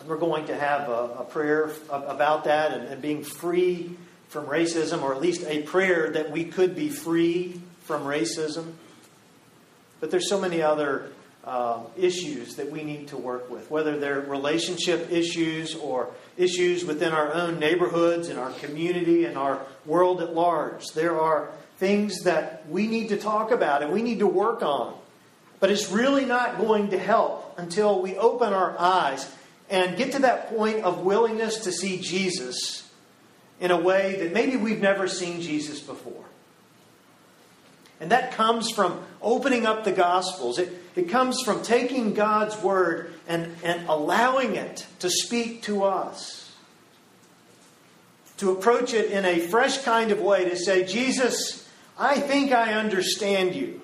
And 0.00 0.08
We're 0.08 0.16
going 0.16 0.46
to 0.46 0.56
have 0.56 0.88
a, 0.88 1.16
a 1.18 1.24
prayer 1.24 1.70
about 1.90 2.44
that 2.44 2.72
and, 2.72 2.88
and, 2.88 3.02
being 3.02 3.22
free 3.22 3.96
from 4.28 4.46
racism, 4.46 5.02
or 5.02 5.14
at 5.14 5.20
least 5.20 5.44
a 5.46 5.62
prayer 5.62 6.10
that 6.10 6.32
we 6.32 6.44
could 6.44 6.74
be 6.74 6.88
free 6.88 7.60
from 7.82 8.02
racism. 8.02 8.72
But 10.00 10.10
there's 10.10 10.28
so 10.28 10.40
many 10.40 10.62
other 10.62 11.12
uh, 11.44 11.80
issues 11.96 12.56
that 12.56 12.70
we 12.70 12.82
need 12.82 13.08
to 13.08 13.18
work 13.18 13.50
with, 13.50 13.70
whether 13.70 13.98
they're 13.98 14.20
relationship 14.20 15.12
issues 15.12 15.74
or 15.74 16.08
issues 16.36 16.84
within 16.84 17.12
our 17.12 17.32
own 17.34 17.58
neighborhoods, 17.58 18.28
in 18.30 18.38
our 18.38 18.50
community, 18.52 19.26
in 19.26 19.36
our 19.36 19.60
world 19.84 20.22
at 20.22 20.34
large. 20.34 20.86
There 20.94 21.20
are 21.20 21.50
things 21.76 22.22
that 22.22 22.68
we 22.68 22.86
need 22.86 23.10
to 23.10 23.18
talk 23.18 23.50
about 23.50 23.82
and 23.82 23.92
we 23.92 24.02
need 24.02 24.20
to 24.20 24.26
work 24.26 24.62
on. 24.62 24.96
But 25.64 25.70
it's 25.70 25.90
really 25.90 26.26
not 26.26 26.58
going 26.58 26.90
to 26.90 26.98
help 26.98 27.54
until 27.56 28.02
we 28.02 28.18
open 28.18 28.52
our 28.52 28.78
eyes 28.78 29.34
and 29.70 29.96
get 29.96 30.12
to 30.12 30.18
that 30.18 30.50
point 30.50 30.84
of 30.84 31.06
willingness 31.06 31.60
to 31.60 31.72
see 31.72 32.02
Jesus 32.02 32.86
in 33.60 33.70
a 33.70 33.80
way 33.80 34.16
that 34.16 34.34
maybe 34.34 34.58
we've 34.58 34.82
never 34.82 35.08
seen 35.08 35.40
Jesus 35.40 35.80
before. 35.80 36.26
And 37.98 38.10
that 38.10 38.32
comes 38.32 38.72
from 38.72 39.02
opening 39.22 39.64
up 39.64 39.84
the 39.84 39.92
Gospels. 39.92 40.58
It, 40.58 40.70
it 40.96 41.08
comes 41.08 41.40
from 41.40 41.62
taking 41.62 42.12
God's 42.12 42.60
Word 42.62 43.14
and, 43.26 43.56
and 43.64 43.88
allowing 43.88 44.56
it 44.56 44.86
to 44.98 45.08
speak 45.08 45.62
to 45.62 45.84
us. 45.84 46.54
To 48.36 48.50
approach 48.50 48.92
it 48.92 49.10
in 49.10 49.24
a 49.24 49.38
fresh 49.38 49.78
kind 49.78 50.10
of 50.10 50.20
way, 50.20 50.44
to 50.44 50.58
say, 50.58 50.84
Jesus, 50.84 51.66
I 51.98 52.20
think 52.20 52.52
I 52.52 52.74
understand 52.74 53.54
you. 53.54 53.80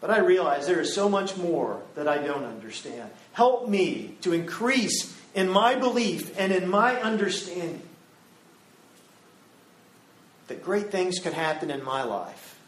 But 0.00 0.10
I 0.10 0.18
realize 0.18 0.66
there 0.66 0.80
is 0.80 0.94
so 0.94 1.08
much 1.08 1.36
more 1.36 1.82
that 1.94 2.06
I 2.06 2.18
don't 2.18 2.44
understand. 2.44 3.10
Help 3.32 3.68
me 3.68 4.16
to 4.20 4.32
increase 4.32 5.16
in 5.34 5.48
my 5.48 5.74
belief 5.74 6.38
and 6.38 6.52
in 6.52 6.68
my 6.68 7.00
understanding 7.00 7.82
that 10.46 10.62
great 10.62 10.90
things 10.90 11.18
could 11.18 11.34
happen 11.34 11.70
in 11.70 11.84
my 11.84 12.02
life 12.02 12.58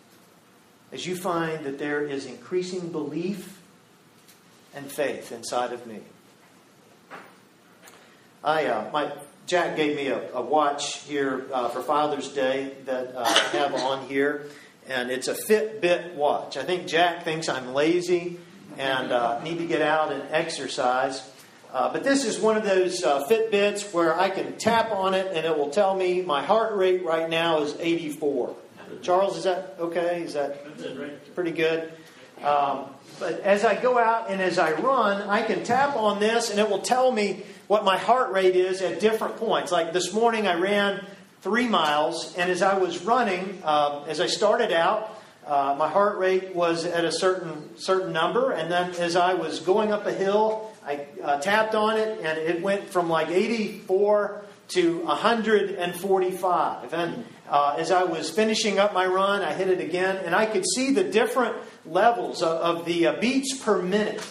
as 0.92 1.06
you 1.06 1.16
find 1.16 1.64
that 1.64 1.78
there 1.78 2.02
is 2.02 2.26
increasing 2.26 2.90
belief 2.90 3.60
and 4.74 4.90
faith 4.90 5.32
inside 5.32 5.72
of 5.72 5.86
me. 5.86 6.00
I, 8.42 8.66
uh, 8.66 8.90
my, 8.92 9.12
Jack 9.46 9.76
gave 9.76 9.96
me 9.96 10.08
a, 10.08 10.32
a 10.32 10.40
watch 10.40 10.98
here 11.00 11.46
uh, 11.52 11.68
for 11.68 11.82
Father's 11.82 12.28
Day 12.28 12.74
that 12.86 13.14
uh, 13.14 13.22
I 13.24 13.56
have 13.56 13.74
on 13.74 14.06
here 14.08 14.46
and 14.88 15.10
it's 15.10 15.28
a 15.28 15.34
Fitbit 15.34 16.14
watch. 16.14 16.56
I 16.56 16.62
think 16.62 16.86
Jack 16.86 17.24
thinks 17.24 17.48
I'm 17.48 17.74
lazy 17.74 18.38
and 18.78 19.12
uh, 19.12 19.42
need 19.42 19.58
to 19.58 19.66
get 19.66 19.82
out 19.82 20.12
and 20.12 20.22
exercise. 20.30 21.28
Uh, 21.72 21.92
but 21.92 22.02
this 22.02 22.24
is 22.24 22.38
one 22.38 22.56
of 22.56 22.64
those 22.64 23.04
uh, 23.04 23.24
Fitbits 23.28 23.92
where 23.92 24.18
I 24.18 24.30
can 24.30 24.58
tap 24.58 24.90
on 24.90 25.14
it 25.14 25.28
and 25.34 25.46
it 25.46 25.56
will 25.56 25.70
tell 25.70 25.94
me 25.94 26.22
my 26.22 26.42
heart 26.42 26.74
rate 26.74 27.04
right 27.04 27.30
now 27.30 27.60
is 27.60 27.76
84. 27.78 28.56
Charles, 29.02 29.36
is 29.36 29.44
that 29.44 29.76
okay? 29.78 30.22
Is 30.22 30.34
that 30.34 31.34
pretty 31.34 31.52
good? 31.52 31.92
Um, 32.42 32.86
but 33.18 33.40
as 33.40 33.64
I 33.64 33.80
go 33.80 33.98
out 33.98 34.30
and 34.30 34.40
as 34.40 34.58
I 34.58 34.72
run, 34.72 35.28
I 35.28 35.42
can 35.42 35.62
tap 35.62 35.94
on 35.96 36.20
this 36.20 36.50
and 36.50 36.58
it 36.58 36.68
will 36.68 36.80
tell 36.80 37.12
me 37.12 37.42
what 37.66 37.84
my 37.84 37.98
heart 37.98 38.32
rate 38.32 38.56
is 38.56 38.82
at 38.82 38.98
different 38.98 39.36
points. 39.36 39.70
Like 39.70 39.92
this 39.92 40.12
morning, 40.12 40.48
I 40.48 40.54
ran 40.54 41.06
three 41.40 41.68
miles, 41.68 42.34
and 42.36 42.50
as 42.50 42.62
I 42.62 42.78
was 42.78 43.02
running, 43.02 43.62
uh, 43.64 44.04
as 44.06 44.20
I 44.20 44.26
started 44.26 44.72
out, 44.72 45.16
uh, 45.46 45.74
my 45.78 45.88
heart 45.88 46.18
rate 46.18 46.54
was 46.54 46.84
at 46.84 47.04
a 47.04 47.10
certain 47.10 47.76
certain 47.76 48.12
number, 48.12 48.52
and 48.52 48.70
then 48.70 48.94
as 48.96 49.16
I 49.16 49.34
was 49.34 49.60
going 49.60 49.90
up 49.90 50.06
a 50.06 50.12
hill, 50.12 50.70
I 50.84 51.06
uh, 51.22 51.40
tapped 51.40 51.74
on 51.74 51.96
it, 51.96 52.20
and 52.22 52.38
it 52.38 52.62
went 52.62 52.90
from 52.90 53.08
like 53.08 53.28
84 53.28 54.44
to 54.68 54.98
145. 55.04 56.94
And 56.94 57.24
uh, 57.48 57.74
as 57.78 57.90
I 57.90 58.04
was 58.04 58.30
finishing 58.30 58.78
up 58.78 58.92
my 58.92 59.06
run, 59.06 59.42
I 59.42 59.52
hit 59.54 59.68
it 59.68 59.80
again, 59.80 60.18
and 60.18 60.34
I 60.34 60.46
could 60.46 60.64
see 60.64 60.92
the 60.92 61.04
different 61.04 61.56
levels 61.84 62.42
of, 62.42 62.78
of 62.78 62.84
the 62.84 63.06
uh, 63.08 63.20
beats 63.20 63.58
per 63.58 63.80
minute 63.80 64.24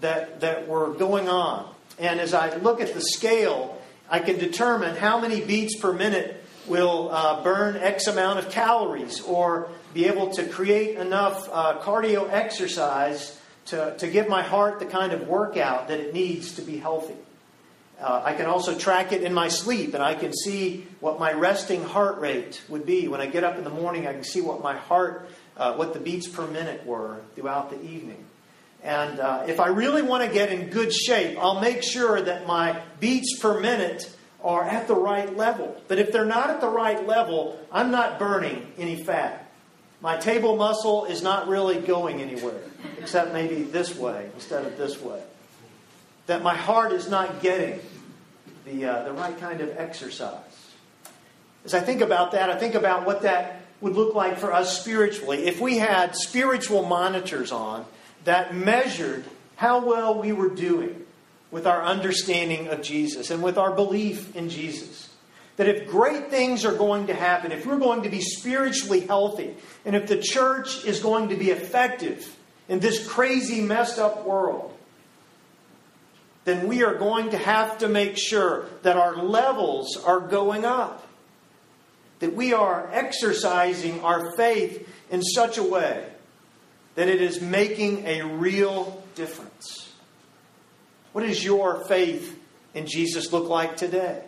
that 0.00 0.40
that 0.40 0.68
were 0.68 0.94
going 0.94 1.28
on. 1.28 1.74
And 1.98 2.20
as 2.20 2.32
I 2.32 2.56
look 2.56 2.80
at 2.80 2.94
the 2.94 3.00
scale, 3.00 3.77
I 4.10 4.20
can 4.20 4.38
determine 4.38 4.96
how 4.96 5.20
many 5.20 5.40
beats 5.40 5.78
per 5.78 5.92
minute 5.92 6.44
will 6.66 7.10
uh, 7.10 7.42
burn 7.42 7.76
X 7.76 8.06
amount 8.06 8.38
of 8.38 8.50
calories 8.50 9.20
or 9.20 9.70
be 9.94 10.06
able 10.06 10.30
to 10.30 10.46
create 10.46 10.96
enough 10.96 11.48
uh, 11.50 11.78
cardio 11.80 12.30
exercise 12.30 13.38
to, 13.66 13.96
to 13.98 14.08
give 14.08 14.28
my 14.28 14.42
heart 14.42 14.78
the 14.78 14.86
kind 14.86 15.12
of 15.12 15.28
workout 15.28 15.88
that 15.88 16.00
it 16.00 16.14
needs 16.14 16.54
to 16.56 16.62
be 16.62 16.78
healthy. 16.78 17.14
Uh, 18.00 18.22
I 18.24 18.34
can 18.34 18.46
also 18.46 18.78
track 18.78 19.12
it 19.12 19.22
in 19.22 19.34
my 19.34 19.48
sleep, 19.48 19.92
and 19.92 20.02
I 20.02 20.14
can 20.14 20.32
see 20.32 20.86
what 21.00 21.18
my 21.18 21.32
resting 21.32 21.82
heart 21.82 22.18
rate 22.20 22.62
would 22.68 22.86
be. 22.86 23.08
When 23.08 23.20
I 23.20 23.26
get 23.26 23.42
up 23.42 23.58
in 23.58 23.64
the 23.64 23.70
morning, 23.70 24.06
I 24.06 24.12
can 24.12 24.22
see 24.22 24.40
what 24.40 24.62
my 24.62 24.76
heart, 24.76 25.28
uh, 25.56 25.74
what 25.74 25.94
the 25.94 26.00
beats 26.00 26.28
per 26.28 26.46
minute 26.46 26.86
were 26.86 27.20
throughout 27.34 27.70
the 27.70 27.82
evening. 27.82 28.24
And 28.88 29.20
uh, 29.20 29.44
if 29.46 29.60
I 29.60 29.66
really 29.66 30.00
want 30.00 30.24
to 30.24 30.32
get 30.32 30.50
in 30.50 30.70
good 30.70 30.94
shape, 30.94 31.36
I'll 31.38 31.60
make 31.60 31.82
sure 31.82 32.22
that 32.22 32.46
my 32.46 32.80
beats 33.00 33.38
per 33.38 33.60
minute 33.60 34.10
are 34.42 34.64
at 34.64 34.88
the 34.88 34.94
right 34.94 35.36
level. 35.36 35.78
But 35.88 35.98
if 35.98 36.10
they're 36.10 36.24
not 36.24 36.48
at 36.48 36.62
the 36.62 36.70
right 36.70 37.06
level, 37.06 37.60
I'm 37.70 37.90
not 37.90 38.18
burning 38.18 38.72
any 38.78 39.04
fat. 39.04 39.46
My 40.00 40.16
table 40.16 40.56
muscle 40.56 41.04
is 41.04 41.22
not 41.22 41.48
really 41.48 41.78
going 41.82 42.22
anywhere, 42.22 42.62
except 42.96 43.34
maybe 43.34 43.62
this 43.62 43.94
way 43.94 44.30
instead 44.34 44.64
of 44.64 44.78
this 44.78 44.98
way. 45.02 45.22
That 46.24 46.42
my 46.42 46.54
heart 46.54 46.92
is 46.92 47.10
not 47.10 47.42
getting 47.42 47.80
the, 48.64 48.86
uh, 48.86 49.04
the 49.04 49.12
right 49.12 49.38
kind 49.38 49.60
of 49.60 49.68
exercise. 49.76 50.40
As 51.66 51.74
I 51.74 51.80
think 51.80 52.00
about 52.00 52.32
that, 52.32 52.48
I 52.48 52.56
think 52.56 52.74
about 52.74 53.04
what 53.04 53.20
that 53.20 53.60
would 53.82 53.92
look 53.92 54.14
like 54.14 54.38
for 54.38 54.50
us 54.50 54.80
spiritually. 54.80 55.46
If 55.46 55.60
we 55.60 55.76
had 55.76 56.16
spiritual 56.16 56.86
monitors 56.86 57.52
on, 57.52 57.84
that 58.28 58.54
measured 58.54 59.24
how 59.56 59.86
well 59.86 60.20
we 60.20 60.32
were 60.32 60.50
doing 60.50 61.02
with 61.50 61.66
our 61.66 61.82
understanding 61.82 62.68
of 62.68 62.82
Jesus 62.82 63.30
and 63.30 63.42
with 63.42 63.56
our 63.56 63.72
belief 63.72 64.36
in 64.36 64.50
Jesus. 64.50 65.08
That 65.56 65.66
if 65.66 65.88
great 65.88 66.28
things 66.28 66.66
are 66.66 66.74
going 66.74 67.06
to 67.06 67.14
happen, 67.14 67.52
if 67.52 67.64
we're 67.64 67.78
going 67.78 68.02
to 68.02 68.10
be 68.10 68.20
spiritually 68.20 69.00
healthy, 69.00 69.54
and 69.86 69.96
if 69.96 70.08
the 70.08 70.20
church 70.20 70.84
is 70.84 71.00
going 71.00 71.30
to 71.30 71.36
be 71.36 71.50
effective 71.50 72.36
in 72.68 72.80
this 72.80 73.08
crazy, 73.08 73.62
messed 73.62 73.98
up 73.98 74.26
world, 74.26 74.76
then 76.44 76.68
we 76.68 76.84
are 76.84 76.96
going 76.96 77.30
to 77.30 77.38
have 77.38 77.78
to 77.78 77.88
make 77.88 78.18
sure 78.18 78.66
that 78.82 78.98
our 78.98 79.16
levels 79.16 79.96
are 79.96 80.20
going 80.20 80.66
up. 80.66 81.08
That 82.18 82.34
we 82.34 82.52
are 82.52 82.90
exercising 82.92 84.02
our 84.02 84.36
faith 84.36 84.86
in 85.10 85.22
such 85.22 85.56
a 85.56 85.62
way 85.62 86.10
that 86.98 87.06
it 87.06 87.22
is 87.22 87.40
making 87.40 88.04
a 88.08 88.22
real 88.22 89.00
difference. 89.14 89.92
What 91.12 91.24
does 91.24 91.44
your 91.44 91.84
faith 91.84 92.36
in 92.74 92.88
Jesus 92.88 93.32
look 93.32 93.48
like 93.48 93.76
today? 93.76 94.24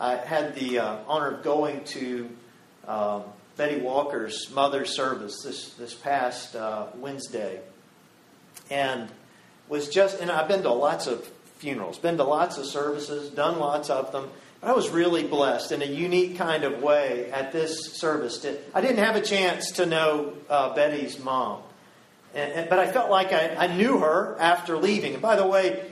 I 0.00 0.16
had 0.16 0.54
the 0.54 0.78
uh, 0.78 0.96
honor 1.06 1.32
of 1.32 1.42
going 1.42 1.84
to 1.84 2.30
um, 2.88 3.24
Betty 3.58 3.82
Walker's 3.82 4.50
mother's 4.50 4.96
service 4.96 5.42
this, 5.44 5.74
this 5.74 5.92
past 5.92 6.56
uh, 6.56 6.86
Wednesday. 6.94 7.60
And 8.70 9.10
was 9.68 9.90
just, 9.90 10.18
and 10.18 10.30
I've 10.30 10.48
been 10.48 10.62
to 10.62 10.72
lots 10.72 11.06
of 11.08 11.26
funerals, 11.58 11.98
been 11.98 12.16
to 12.16 12.24
lots 12.24 12.56
of 12.56 12.64
services, 12.64 13.28
done 13.28 13.58
lots 13.58 13.90
of 13.90 14.12
them. 14.12 14.30
I 14.64 14.72
was 14.72 14.90
really 14.90 15.24
blessed 15.24 15.72
in 15.72 15.82
a 15.82 15.86
unique 15.86 16.38
kind 16.38 16.62
of 16.62 16.80
way 16.82 17.28
at 17.32 17.50
this 17.50 17.94
service. 17.94 18.46
I 18.72 18.80
didn't 18.80 18.98
have 18.98 19.16
a 19.16 19.20
chance 19.20 19.72
to 19.72 19.86
know 19.86 20.34
uh, 20.48 20.72
Betty's 20.72 21.18
mom, 21.18 21.62
and, 22.32 22.52
and, 22.52 22.70
but 22.70 22.78
I 22.78 22.90
felt 22.92 23.10
like 23.10 23.32
I, 23.32 23.56
I, 23.56 23.66
knew 23.66 23.98
her 23.98 24.36
after 24.38 24.78
leaving. 24.78 25.14
And 25.14 25.22
by 25.22 25.34
the 25.34 25.46
way, 25.46 25.84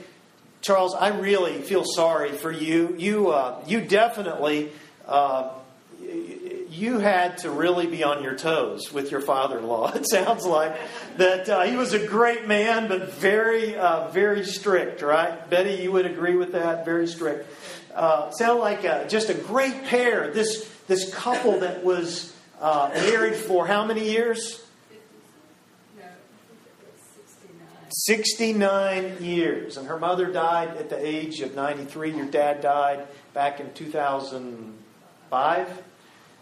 Charles, 0.61 0.95
I 0.95 1.09
really 1.09 1.61
feel 1.61 1.83
sorry 1.83 2.31
for 2.31 2.49
you. 2.49 2.95
You, 2.97 3.31
uh, 3.31 3.61
you 3.67 3.81
definitely, 3.81 4.71
uh, 5.05 5.49
you 6.71 6.99
had 6.99 7.37
to 7.39 7.51
really 7.51 7.85
be 7.85 8.03
on 8.03 8.23
your 8.23 8.35
toes 8.35 8.91
with 8.91 9.11
your 9.11 9.21
father-in-law. 9.21 9.91
It 9.95 10.09
sounds 10.09 10.45
like 10.45 10.75
that 11.17 11.49
uh, 11.49 11.61
he 11.63 11.75
was 11.75 11.93
a 11.93 12.07
great 12.07 12.47
man, 12.47 12.87
but 12.87 13.13
very, 13.13 13.75
uh, 13.75 14.09
very 14.09 14.45
strict. 14.45 15.01
Right, 15.01 15.49
Betty? 15.49 15.83
You 15.83 15.91
would 15.91 16.05
agree 16.05 16.35
with 16.35 16.53
that? 16.53 16.85
Very 16.85 17.07
strict 17.07 17.47
uh, 17.95 18.31
sound 18.31 18.59
like 18.59 18.83
a, 18.83 19.07
just 19.07 19.29
a 19.29 19.33
great 19.33 19.85
pair. 19.85 20.29
This, 20.31 20.69
this 20.87 21.13
couple 21.13 21.59
that 21.59 21.83
was 21.83 22.35
uh, 22.59 22.89
married 22.93 23.35
for 23.35 23.67
how 23.67 23.85
many 23.85 24.09
years? 24.09 24.63
69 27.93 29.17
years. 29.21 29.77
And 29.77 29.87
her 29.87 29.99
mother 29.99 30.31
died 30.31 30.77
at 30.77 30.89
the 30.89 31.05
age 31.05 31.41
of 31.41 31.53
93. 31.55 32.15
Your 32.15 32.25
dad 32.25 32.61
died 32.61 33.05
back 33.33 33.59
in 33.59 33.73
2005. 33.73 35.83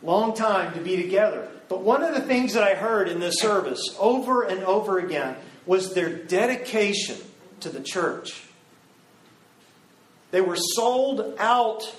Long 0.02 0.34
time 0.34 0.74
to 0.74 0.80
be 0.80 0.96
together. 0.96 1.50
But 1.68 1.82
one 1.82 2.04
of 2.04 2.16
the 2.16 2.22
things 2.22 2.54
that 2.54 2.64
I 2.64 2.74
heard 2.74 3.10
in 3.10 3.20
this 3.20 3.40
service 3.40 3.96
over 4.00 4.44
and 4.44 4.64
over 4.64 4.98
again 5.00 5.36
was 5.66 5.94
their 5.94 6.10
dedication 6.12 7.18
to 7.60 7.70
the 7.70 7.82
church. 7.82 8.44
They 10.32 10.42
were 10.42 10.56
sold 10.56 11.36
out 11.38 11.94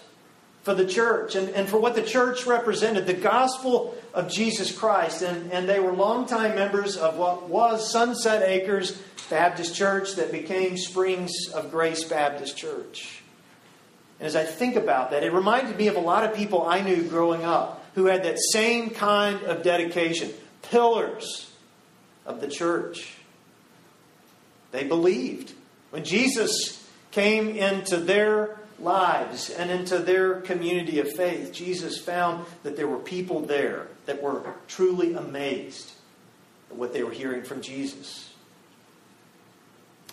for 0.62 0.74
the 0.74 0.86
church 0.86 1.36
and, 1.36 1.48
and 1.50 1.68
for 1.68 1.78
what 1.78 1.94
the 1.94 2.02
church 2.02 2.46
represented, 2.46 3.06
the 3.06 3.14
gospel 3.14 3.94
of 4.12 4.30
Jesus 4.30 4.76
Christ. 4.76 5.22
And, 5.22 5.52
and 5.52 5.68
they 5.68 5.80
were 5.80 5.92
longtime 5.92 6.54
members 6.54 6.96
of 6.96 7.16
what 7.16 7.48
was 7.48 7.90
Sunset 7.90 8.42
Acres 8.42 9.00
Baptist 9.28 9.74
Church 9.74 10.16
that 10.16 10.32
became 10.32 10.76
Springs 10.76 11.32
of 11.54 11.70
Grace 11.70 12.04
Baptist 12.04 12.56
Church. 12.56 13.22
And 14.18 14.26
as 14.26 14.36
I 14.36 14.44
think 14.44 14.76
about 14.76 15.12
that, 15.12 15.22
it 15.22 15.32
reminded 15.32 15.76
me 15.76 15.88
of 15.88 15.96
a 15.96 16.00
lot 16.00 16.24
of 16.24 16.34
people 16.34 16.66
I 16.66 16.80
knew 16.82 17.02
growing 17.04 17.44
up 17.44 17.79
who 17.94 18.06
had 18.06 18.24
that 18.24 18.38
same 18.52 18.90
kind 18.90 19.42
of 19.44 19.62
dedication, 19.62 20.30
pillars 20.62 21.50
of 22.26 22.40
the 22.40 22.48
church. 22.48 23.14
They 24.72 24.84
believed. 24.84 25.52
When 25.90 26.04
Jesus 26.04 26.86
came 27.10 27.48
into 27.56 27.96
their 27.96 28.58
lives 28.78 29.50
and 29.50 29.70
into 29.70 29.98
their 29.98 30.40
community 30.40 31.00
of 31.00 31.12
faith, 31.12 31.52
Jesus 31.52 31.98
found 31.98 32.46
that 32.62 32.76
there 32.76 32.86
were 32.86 32.98
people 32.98 33.40
there 33.40 33.88
that 34.06 34.22
were 34.22 34.54
truly 34.68 35.14
amazed 35.14 35.90
at 36.70 36.76
what 36.76 36.92
they 36.92 37.02
were 37.02 37.10
hearing 37.10 37.42
from 37.42 37.60
Jesus. 37.60 38.32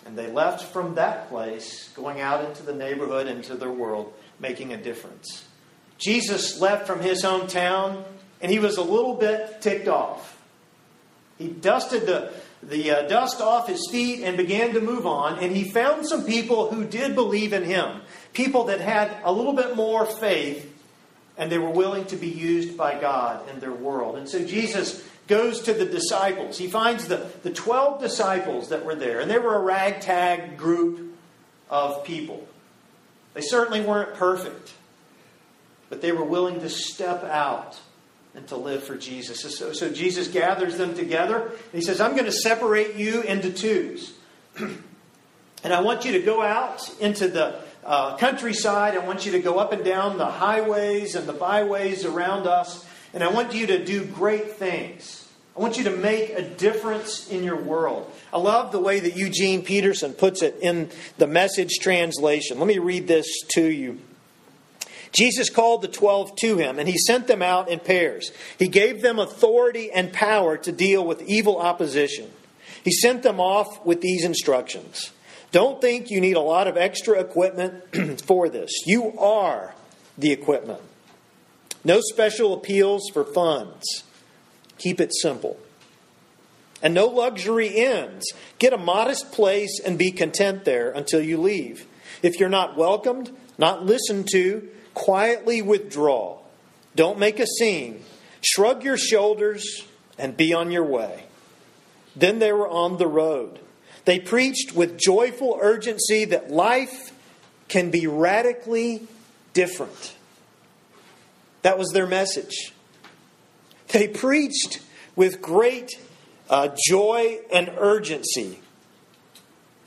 And 0.04 0.16
they 0.16 0.30
left 0.30 0.72
from 0.72 0.94
that 0.94 1.28
place, 1.28 1.90
going 1.94 2.20
out 2.20 2.44
into 2.44 2.62
the 2.62 2.74
neighborhood, 2.74 3.26
into 3.26 3.54
their 3.54 3.70
world, 3.70 4.12
making 4.40 4.72
a 4.72 4.76
difference. 4.76 5.44
Jesus 5.98 6.60
left 6.60 6.86
from 6.86 7.00
his 7.00 7.22
hometown, 7.24 8.04
and 8.40 8.50
he 8.50 8.58
was 8.58 8.76
a 8.76 8.82
little 8.82 9.14
bit 9.14 9.60
ticked 9.60 9.88
off. 9.88 10.40
He 11.38 11.48
dusted 11.48 12.06
the 12.06 12.32
the 12.62 12.90
uh, 12.90 13.02
dust 13.08 13.40
off 13.40 13.68
his 13.68 13.86
feet 13.90 14.22
and 14.22 14.36
began 14.36 14.74
to 14.74 14.80
move 14.80 15.06
on. 15.06 15.38
And 15.38 15.54
he 15.54 15.70
found 15.70 16.06
some 16.06 16.24
people 16.24 16.70
who 16.70 16.84
did 16.84 17.14
believe 17.14 17.52
in 17.52 17.64
him, 17.64 18.00
people 18.32 18.64
that 18.64 18.80
had 18.80 19.16
a 19.24 19.32
little 19.32 19.52
bit 19.52 19.76
more 19.76 20.06
faith, 20.06 20.74
and 21.36 21.52
they 21.52 21.58
were 21.58 21.70
willing 21.70 22.04
to 22.06 22.16
be 22.16 22.28
used 22.28 22.76
by 22.76 23.00
God 23.00 23.48
in 23.48 23.60
their 23.60 23.72
world. 23.72 24.16
And 24.16 24.28
so 24.28 24.44
Jesus 24.44 25.04
goes 25.28 25.60
to 25.62 25.72
the 25.72 25.84
disciples. 25.84 26.58
He 26.58 26.66
finds 26.66 27.06
the, 27.06 27.30
the 27.42 27.50
12 27.50 28.00
disciples 28.00 28.70
that 28.70 28.84
were 28.84 28.96
there, 28.96 29.20
and 29.20 29.30
they 29.30 29.38
were 29.38 29.54
a 29.54 29.60
ragtag 29.60 30.56
group 30.56 31.14
of 31.70 32.02
people. 32.04 32.46
They 33.34 33.42
certainly 33.42 33.82
weren't 33.82 34.14
perfect, 34.14 34.74
but 35.88 36.00
they 36.00 36.12
were 36.12 36.24
willing 36.24 36.60
to 36.60 36.68
step 36.68 37.24
out 37.24 37.78
and 38.34 38.46
to 38.48 38.56
live 38.56 38.84
for 38.84 38.96
Jesus. 38.96 39.40
So, 39.40 39.72
so 39.72 39.90
Jesus 39.90 40.28
gathers 40.28 40.76
them 40.76 40.94
together 40.94 41.46
and 41.46 41.72
he 41.72 41.80
says, 41.80 42.00
I'm 42.00 42.12
going 42.12 42.26
to 42.26 42.32
separate 42.32 42.94
you 42.94 43.22
into 43.22 43.52
twos. 43.52 44.12
and 44.58 45.72
I 45.72 45.80
want 45.80 46.04
you 46.04 46.12
to 46.12 46.20
go 46.20 46.42
out 46.42 46.88
into 47.00 47.28
the 47.28 47.60
uh, 47.84 48.16
countryside. 48.16 48.94
I 48.94 49.04
want 49.06 49.26
you 49.26 49.32
to 49.32 49.40
go 49.40 49.58
up 49.58 49.72
and 49.72 49.84
down 49.84 50.18
the 50.18 50.26
highways 50.26 51.14
and 51.14 51.26
the 51.26 51.32
byways 51.32 52.04
around 52.04 52.46
us. 52.46 52.86
And 53.14 53.24
I 53.24 53.32
want 53.32 53.54
you 53.54 53.66
to 53.68 53.84
do 53.84 54.04
great 54.04 54.52
things. 54.52 55.26
I 55.56 55.60
want 55.60 55.76
you 55.76 55.84
to 55.84 55.96
make 55.96 56.30
a 56.30 56.42
difference 56.42 57.28
in 57.28 57.42
your 57.42 57.56
world. 57.56 58.08
I 58.32 58.38
love 58.38 58.70
the 58.70 58.78
way 58.78 59.00
that 59.00 59.16
Eugene 59.16 59.64
Peterson 59.64 60.12
puts 60.12 60.42
it 60.42 60.58
in 60.60 60.90
the 61.16 61.26
message 61.26 61.78
translation. 61.80 62.58
Let 62.58 62.68
me 62.68 62.78
read 62.78 63.08
this 63.08 63.26
to 63.54 63.64
you. 63.64 63.98
Jesus 65.12 65.50
called 65.50 65.82
the 65.82 65.88
twelve 65.88 66.36
to 66.36 66.58
him, 66.58 66.78
and 66.78 66.88
he 66.88 66.98
sent 66.98 67.26
them 67.26 67.42
out 67.42 67.68
in 67.68 67.80
pairs. 67.80 68.30
He 68.58 68.68
gave 68.68 69.02
them 69.02 69.18
authority 69.18 69.90
and 69.90 70.12
power 70.12 70.56
to 70.58 70.72
deal 70.72 71.04
with 71.04 71.22
evil 71.22 71.58
opposition. 71.58 72.30
He 72.84 72.92
sent 72.92 73.22
them 73.22 73.40
off 73.40 73.84
with 73.84 74.00
these 74.00 74.24
instructions 74.24 75.10
Don't 75.50 75.80
think 75.80 76.10
you 76.10 76.20
need 76.20 76.36
a 76.36 76.40
lot 76.40 76.68
of 76.68 76.76
extra 76.76 77.18
equipment 77.18 78.20
for 78.26 78.48
this. 78.48 78.70
You 78.86 79.18
are 79.18 79.74
the 80.16 80.32
equipment. 80.32 80.80
No 81.84 82.00
special 82.00 82.52
appeals 82.52 83.08
for 83.12 83.24
funds. 83.24 84.04
Keep 84.78 85.00
it 85.00 85.12
simple. 85.14 85.58
And 86.82 86.94
no 86.94 87.06
luxury 87.06 87.68
inns. 87.68 88.24
Get 88.58 88.72
a 88.72 88.78
modest 88.78 89.32
place 89.32 89.80
and 89.84 89.98
be 89.98 90.12
content 90.12 90.64
there 90.64 90.90
until 90.90 91.20
you 91.20 91.38
leave. 91.38 91.86
If 92.22 92.38
you're 92.38 92.48
not 92.48 92.76
welcomed, 92.76 93.34
not 93.56 93.84
listened 93.84 94.28
to, 94.32 94.68
quietly 94.98 95.62
withdraw. 95.62 96.38
Don't 96.96 97.18
make 97.18 97.38
a 97.38 97.46
scene. 97.46 98.02
Shrug 98.40 98.82
your 98.82 98.98
shoulders 98.98 99.84
and 100.18 100.36
be 100.36 100.52
on 100.52 100.70
your 100.70 100.84
way. 100.84 101.24
Then 102.16 102.40
they 102.40 102.52
were 102.52 102.68
on 102.68 102.98
the 102.98 103.06
road. 103.06 103.60
They 104.04 104.18
preached 104.18 104.72
with 104.74 104.98
joyful 104.98 105.58
urgency 105.60 106.24
that 106.26 106.50
life 106.50 107.12
can 107.68 107.90
be 107.90 108.06
radically 108.06 109.06
different. 109.52 110.16
That 111.62 111.78
was 111.78 111.90
their 111.90 112.06
message. 112.06 112.72
They 113.88 114.08
preached 114.08 114.80
with 115.14 115.40
great 115.40 115.92
uh, 116.50 116.70
joy 116.88 117.38
and 117.52 117.70
urgency 117.78 118.60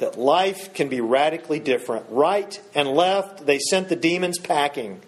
that 0.02 0.18
life 0.18 0.74
can 0.74 0.90
be 0.90 1.00
radically 1.00 1.60
different. 1.60 2.08
Right 2.10 2.60
and 2.74 2.90
left, 2.90 3.46
they 3.46 3.60
sent 3.60 3.88
the 3.88 3.96
demons 3.96 4.40
packing. 4.40 5.00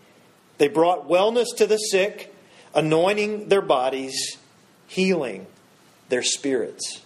They 0.60 0.68
brought 0.68 1.10
wellness 1.10 1.48
to 1.58 1.66
the 1.66 1.78
sick, 1.78 2.34
anointing 2.76 3.50
their 3.50 3.64
bodies, 3.64 4.38
healing 4.88 5.48
their 6.10 6.22
spirits. 6.22 7.02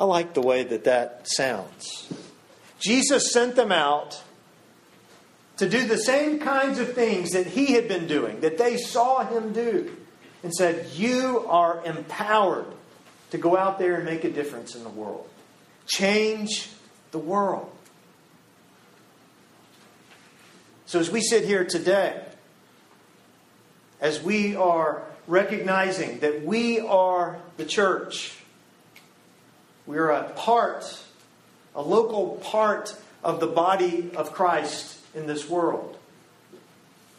I 0.00 0.04
like 0.04 0.32
the 0.32 0.40
way 0.40 0.64
that 0.64 0.84
that 0.84 1.28
sounds. 1.28 2.10
Jesus 2.80 3.30
sent 3.30 3.54
them 3.54 3.70
out 3.70 4.22
to 5.58 5.68
do 5.68 5.86
the 5.86 5.98
same 5.98 6.40
kinds 6.40 6.78
of 6.78 6.94
things 6.94 7.32
that 7.32 7.46
he 7.46 7.74
had 7.74 7.86
been 7.86 8.06
doing, 8.06 8.40
that 8.40 8.56
they 8.56 8.78
saw 8.78 9.24
him 9.26 9.52
do, 9.52 9.94
and 10.42 10.54
said, 10.54 10.86
You 10.94 11.44
are 11.48 11.84
empowered 11.84 12.66
to 13.30 13.36
go 13.38 13.58
out 13.58 13.78
there 13.78 13.96
and 13.96 14.06
make 14.06 14.24
a 14.24 14.30
difference 14.30 14.74
in 14.74 14.82
the 14.82 14.88
world. 14.88 15.28
Change 15.86 16.70
the 17.10 17.18
world. 17.18 17.70
So, 20.86 21.00
as 21.00 21.10
we 21.10 21.20
sit 21.20 21.44
here 21.44 21.64
today, 21.64 22.22
as 24.00 24.22
we 24.22 24.54
are 24.54 25.02
recognizing 25.26 26.20
that 26.20 26.44
we 26.44 26.80
are 26.80 27.38
the 27.56 27.64
church, 27.64 28.36
we 29.86 29.98
are 29.98 30.10
a 30.10 30.24
part, 30.30 31.02
a 31.74 31.82
local 31.82 32.40
part 32.44 32.96
of 33.22 33.40
the 33.40 33.46
body 33.46 34.10
of 34.14 34.32
Christ 34.32 34.98
in 35.14 35.26
this 35.26 35.48
world. 35.48 35.96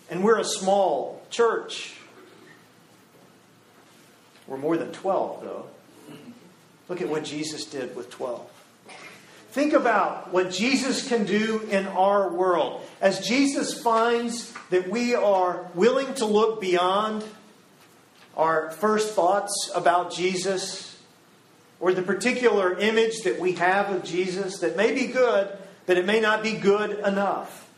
And 0.10 0.23
we're 0.23 0.39
a 0.39 0.45
small 0.45 1.25
church. 1.30 1.95
We're 4.47 4.58
more 4.58 4.78
than 4.78 4.91
12, 4.91 5.43
though. 5.43 5.65
Look 6.88 7.01
at 7.01 7.10
what 7.10 7.23
Jesus 7.23 7.65
did 7.65 7.95
with 7.95 8.12
12. 8.12 8.54
Think 9.55 9.71
about 9.71 10.33
what 10.33 10.51
Jesus 10.51 11.07
can 11.07 11.25
do 11.25 11.61
in 11.71 11.87
our 11.87 12.27
world. 12.27 12.81
As 12.99 13.25
Jesus 13.25 13.81
finds 13.81 14.51
that 14.69 14.89
we 14.89 15.15
are 15.15 15.71
willing 15.73 16.13
to 16.15 16.25
look 16.25 16.59
beyond 16.59 17.23
our 18.35 18.71
first 18.71 19.13
thoughts 19.13 19.71
about 19.73 20.11
Jesus 20.11 21.01
or 21.79 21.93
the 21.93 22.01
particular 22.01 22.77
image 22.77 23.21
that 23.23 23.39
we 23.39 23.53
have 23.53 23.91
of 23.91 24.03
Jesus 24.03 24.59
that 24.59 24.75
may 24.75 24.93
be 24.93 25.07
good, 25.07 25.47
but 25.85 25.97
it 25.97 26.05
may 26.05 26.19
not 26.19 26.43
be 26.43 26.51
good 26.51 26.99
enough 26.99 27.69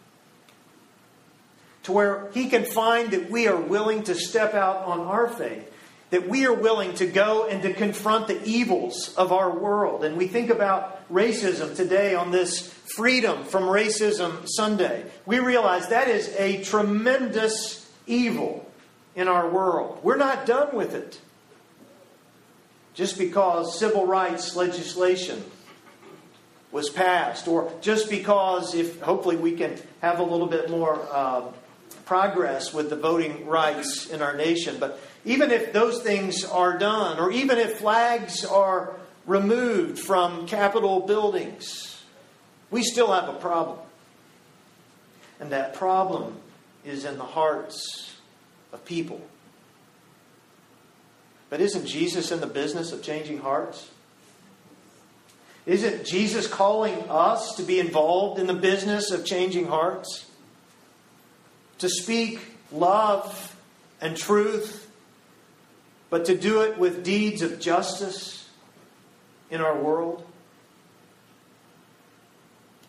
to 1.83 1.91
where 1.91 2.31
He 2.31 2.49
can 2.49 2.65
find 2.65 3.11
that 3.11 3.29
we 3.29 3.47
are 3.47 3.55
willing 3.61 4.01
to 4.05 4.15
step 4.15 4.55
out 4.55 4.77
on 4.77 5.01
our 5.01 5.27
faith, 5.29 5.71
that 6.09 6.29
we 6.29 6.45
are 6.45 6.53
willing 6.53 6.93
to 6.95 7.05
go 7.05 7.47
and 7.47 7.61
to 7.63 7.73
confront 7.73 8.27
the 8.27 8.41
evils 8.45 9.13
of 9.15 9.31
our 9.31 9.51
world. 9.51 10.03
And 10.03 10.17
we 10.17 10.27
think 10.27 10.49
about 10.49 11.07
racism 11.11 11.75
today 11.75 12.15
on 12.15 12.31
this 12.31 12.73
Freedom 12.95 13.43
from 13.43 13.63
Racism 13.63 14.47
Sunday. 14.47 15.05
We 15.25 15.39
realize 15.39 15.89
that 15.89 16.07
is 16.07 16.29
a 16.37 16.63
tremendous 16.63 17.87
evil 18.07 18.65
in 19.15 19.27
our 19.27 19.49
world. 19.49 19.99
We're 20.03 20.17
not 20.17 20.45
done 20.45 20.75
with 20.75 20.95
it. 20.95 21.19
Just 22.93 23.17
because 23.17 23.77
civil 23.77 24.07
rights 24.07 24.55
legislation 24.55 25.43
was 26.71 26.89
passed, 26.89 27.47
or 27.47 27.71
just 27.81 28.09
because, 28.09 28.73
if 28.73 28.99
hopefully 29.01 29.35
we 29.35 29.55
can 29.55 29.75
have 30.01 30.19
a 30.19 30.23
little 30.23 30.47
bit 30.47 30.69
more 30.69 31.07
uh, 31.11 31.43
progress 32.05 32.73
with 32.73 32.89
the 32.89 32.95
voting 32.95 33.45
rights 33.45 34.07
in 34.07 34.21
our 34.21 34.35
nation. 34.35 34.77
But 34.79 34.99
even 35.25 35.51
if 35.51 35.73
those 35.73 36.01
things 36.01 36.43
are 36.43 36.77
done, 36.77 37.19
or 37.19 37.31
even 37.31 37.57
if 37.57 37.79
flags 37.79 38.45
are 38.45 38.95
removed 39.25 39.99
from 39.99 40.47
Capitol 40.47 41.01
buildings, 41.01 42.01
we 42.71 42.83
still 42.83 43.11
have 43.11 43.29
a 43.29 43.33
problem. 43.33 43.79
And 45.39 45.51
that 45.51 45.73
problem 45.73 46.37
is 46.85 47.05
in 47.05 47.17
the 47.17 47.25
hearts 47.25 48.15
of 48.71 48.83
people. 48.85 49.21
But 51.49 51.61
isn't 51.61 51.85
Jesus 51.85 52.31
in 52.31 52.39
the 52.41 52.47
business 52.47 52.91
of 52.91 53.03
changing 53.03 53.39
hearts? 53.39 53.89
Isn't 55.65 56.05
Jesus 56.05 56.47
calling 56.47 56.95
us 57.09 57.55
to 57.55 57.63
be 57.63 57.79
involved 57.79 58.39
in 58.39 58.47
the 58.47 58.53
business 58.53 59.11
of 59.11 59.25
changing 59.25 59.67
hearts? 59.67 60.27
to 61.79 61.89
speak 61.89 62.39
love 62.71 63.55
and 64.01 64.15
truth, 64.17 64.86
but 66.09 66.25
to 66.25 66.37
do 66.37 66.61
it 66.61 66.77
with 66.77 67.03
deeds 67.03 67.41
of 67.41 67.59
justice 67.59 68.49
in 69.49 69.61
our 69.61 69.77
world? 69.77 70.25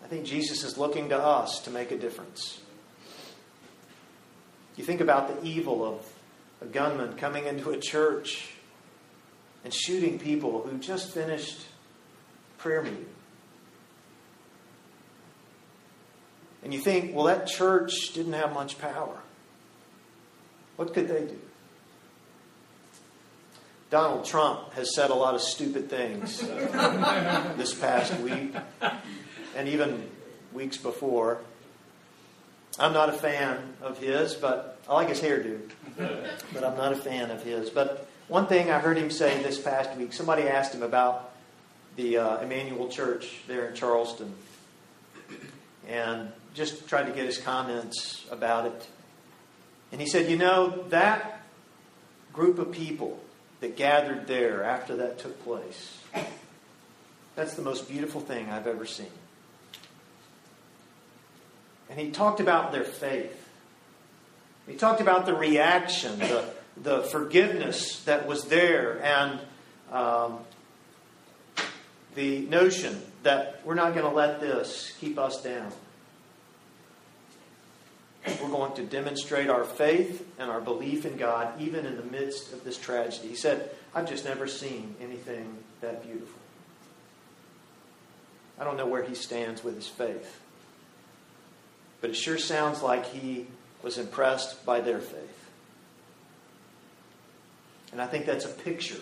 I 0.02 0.06
think 0.06 0.24
Jesus 0.24 0.64
is 0.64 0.78
looking 0.78 1.10
to 1.10 1.18
us 1.18 1.60
to 1.60 1.70
make 1.70 1.90
a 1.90 1.98
difference. 1.98 2.60
You 4.76 4.84
think 4.84 5.00
about 5.00 5.28
the 5.28 5.46
evil 5.46 5.84
of 5.84 6.00
a 6.62 6.66
gunman 6.66 7.14
coming 7.16 7.46
into 7.46 7.70
a 7.70 7.78
church 7.78 8.54
and 9.64 9.74
shooting 9.74 10.18
people 10.18 10.62
who 10.62 10.78
just 10.78 11.12
finished 11.12 11.66
prayer 12.58 12.82
meeting. 12.82 13.06
And 16.62 16.72
you 16.72 16.80
think, 16.80 17.14
well, 17.14 17.26
that 17.26 17.46
church 17.46 17.92
didn't 18.14 18.32
have 18.32 18.52
much 18.52 18.78
power. 18.78 19.18
What 20.76 20.94
could 20.94 21.08
they 21.08 21.26
do? 21.26 21.38
Donald 23.90 24.26
Trump 24.26 24.72
has 24.74 24.94
said 24.94 25.10
a 25.10 25.14
lot 25.14 25.34
of 25.34 25.40
stupid 25.40 25.88
things 25.88 26.40
this 27.56 27.74
past 27.74 28.18
week 28.20 28.54
and 29.56 29.68
even 29.68 30.08
weeks 30.52 30.76
before. 30.76 31.38
I'm 32.78 32.92
not 32.92 33.08
a 33.08 33.12
fan 33.14 33.58
of 33.80 33.98
his, 33.98 34.34
but 34.34 34.78
I 34.88 34.94
like 34.94 35.08
his 35.08 35.20
hairdo. 35.20 35.60
But 35.96 36.64
I'm 36.64 36.76
not 36.76 36.92
a 36.92 36.96
fan 36.96 37.30
of 37.30 37.42
his. 37.42 37.70
But 37.70 38.06
one 38.28 38.46
thing 38.46 38.70
I 38.70 38.78
heard 38.78 38.98
him 38.98 39.10
say 39.10 39.42
this 39.42 39.58
past 39.58 39.96
week, 39.96 40.12
somebody 40.12 40.42
asked 40.42 40.74
him 40.74 40.82
about 40.82 41.32
the 41.96 42.18
uh, 42.18 42.42
Emanuel 42.42 42.88
Church 42.88 43.40
there 43.48 43.66
in 43.66 43.74
Charleston. 43.74 44.34
And 45.88 46.30
just 46.54 46.86
tried 46.88 47.04
to 47.04 47.12
get 47.12 47.24
his 47.24 47.38
comments 47.38 48.26
about 48.30 48.66
it. 48.66 48.86
And 49.92 50.00
he 50.00 50.06
said, 50.06 50.30
You 50.30 50.36
know, 50.36 50.84
that 50.90 51.40
group 52.32 52.58
of 52.58 52.70
people 52.70 53.18
that 53.60 53.76
gathered 53.76 54.26
there 54.26 54.62
after 54.62 54.96
that 54.96 55.18
took 55.18 55.42
place, 55.44 55.98
that's 57.34 57.54
the 57.54 57.62
most 57.62 57.88
beautiful 57.88 58.20
thing 58.20 58.50
I've 58.50 58.66
ever 58.66 58.86
seen. 58.86 59.10
And 61.90 61.98
he 61.98 62.10
talked 62.10 62.40
about 62.40 62.72
their 62.72 62.84
faith. 62.84 63.48
He 64.66 64.74
talked 64.74 65.00
about 65.00 65.24
the 65.24 65.34
reaction, 65.34 66.18
the, 66.18 66.44
the 66.76 67.02
forgiveness 67.02 68.02
that 68.04 68.26
was 68.26 68.44
there, 68.44 69.02
and 69.02 69.40
um, 69.90 70.40
the 72.14 72.40
notion 72.40 73.00
that 73.22 73.62
we're 73.64 73.74
not 73.74 73.94
going 73.94 74.04
to 74.04 74.14
let 74.14 74.40
this 74.40 74.92
keep 75.00 75.18
us 75.18 75.42
down. 75.42 75.72
We're 78.40 78.48
going 78.48 78.74
to 78.74 78.84
demonstrate 78.84 79.48
our 79.48 79.64
faith 79.64 80.26
and 80.38 80.50
our 80.50 80.60
belief 80.60 81.04
in 81.06 81.16
God 81.16 81.60
even 81.60 81.86
in 81.86 81.96
the 81.96 82.02
midst 82.02 82.52
of 82.52 82.64
this 82.64 82.78
tragedy. 82.78 83.28
He 83.28 83.36
said, 83.36 83.70
I've 83.94 84.08
just 84.08 84.24
never 84.24 84.46
seen 84.46 84.94
anything 85.00 85.56
that 85.80 86.02
beautiful. 86.02 86.38
I 88.58 88.64
don't 88.64 88.76
know 88.76 88.86
where 88.86 89.04
he 89.04 89.14
stands 89.14 89.62
with 89.62 89.76
his 89.76 89.86
faith, 89.86 90.40
but 92.00 92.10
it 92.10 92.16
sure 92.16 92.38
sounds 92.38 92.82
like 92.82 93.06
he 93.06 93.46
was 93.82 93.98
impressed 93.98 94.64
by 94.66 94.80
their 94.80 94.98
faith. 94.98 95.48
And 97.92 98.02
I 98.02 98.06
think 98.06 98.26
that's 98.26 98.44
a 98.44 98.50
picture 98.50 99.00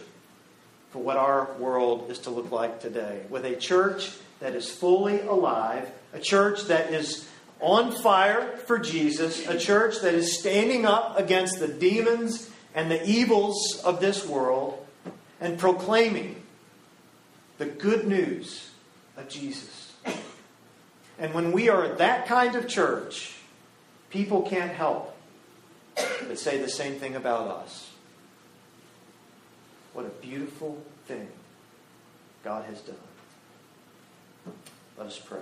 for 0.90 1.02
what 1.02 1.16
our 1.16 1.52
world 1.58 2.10
is 2.10 2.20
to 2.20 2.30
look 2.30 2.50
like 2.50 2.80
today. 2.80 3.22
With 3.28 3.44
a 3.44 3.56
church 3.56 4.12
that 4.40 4.54
is 4.54 4.70
fully 4.70 5.20
alive, 5.20 5.90
a 6.12 6.20
church 6.20 6.64
that 6.64 6.92
is 6.92 7.28
on 7.60 7.92
fire 7.92 8.56
for 8.66 8.78
Jesus, 8.78 9.46
a 9.48 9.58
church 9.58 10.00
that 10.00 10.14
is 10.14 10.38
standing 10.38 10.84
up 10.84 11.18
against 11.18 11.58
the 11.58 11.68
demons 11.68 12.50
and 12.74 12.90
the 12.90 13.04
evils 13.08 13.80
of 13.84 14.00
this 14.00 14.26
world 14.26 14.86
and 15.40 15.58
proclaiming 15.58 16.42
the 17.58 17.66
good 17.66 18.06
news 18.06 18.70
of 19.16 19.28
Jesus. 19.28 19.94
And 21.18 21.32
when 21.32 21.52
we 21.52 21.70
are 21.70 21.88
that 21.94 22.26
kind 22.26 22.54
of 22.54 22.68
church, 22.68 23.36
people 24.10 24.42
can't 24.42 24.72
help 24.72 25.16
but 25.94 26.38
say 26.38 26.58
the 26.58 26.68
same 26.68 26.96
thing 26.96 27.16
about 27.16 27.48
us. 27.48 27.90
What 29.94 30.04
a 30.04 30.10
beautiful 30.10 30.76
thing 31.06 31.26
God 32.44 32.66
has 32.66 32.80
done. 32.82 32.96
Let 34.98 35.06
us 35.06 35.18
pray. 35.18 35.40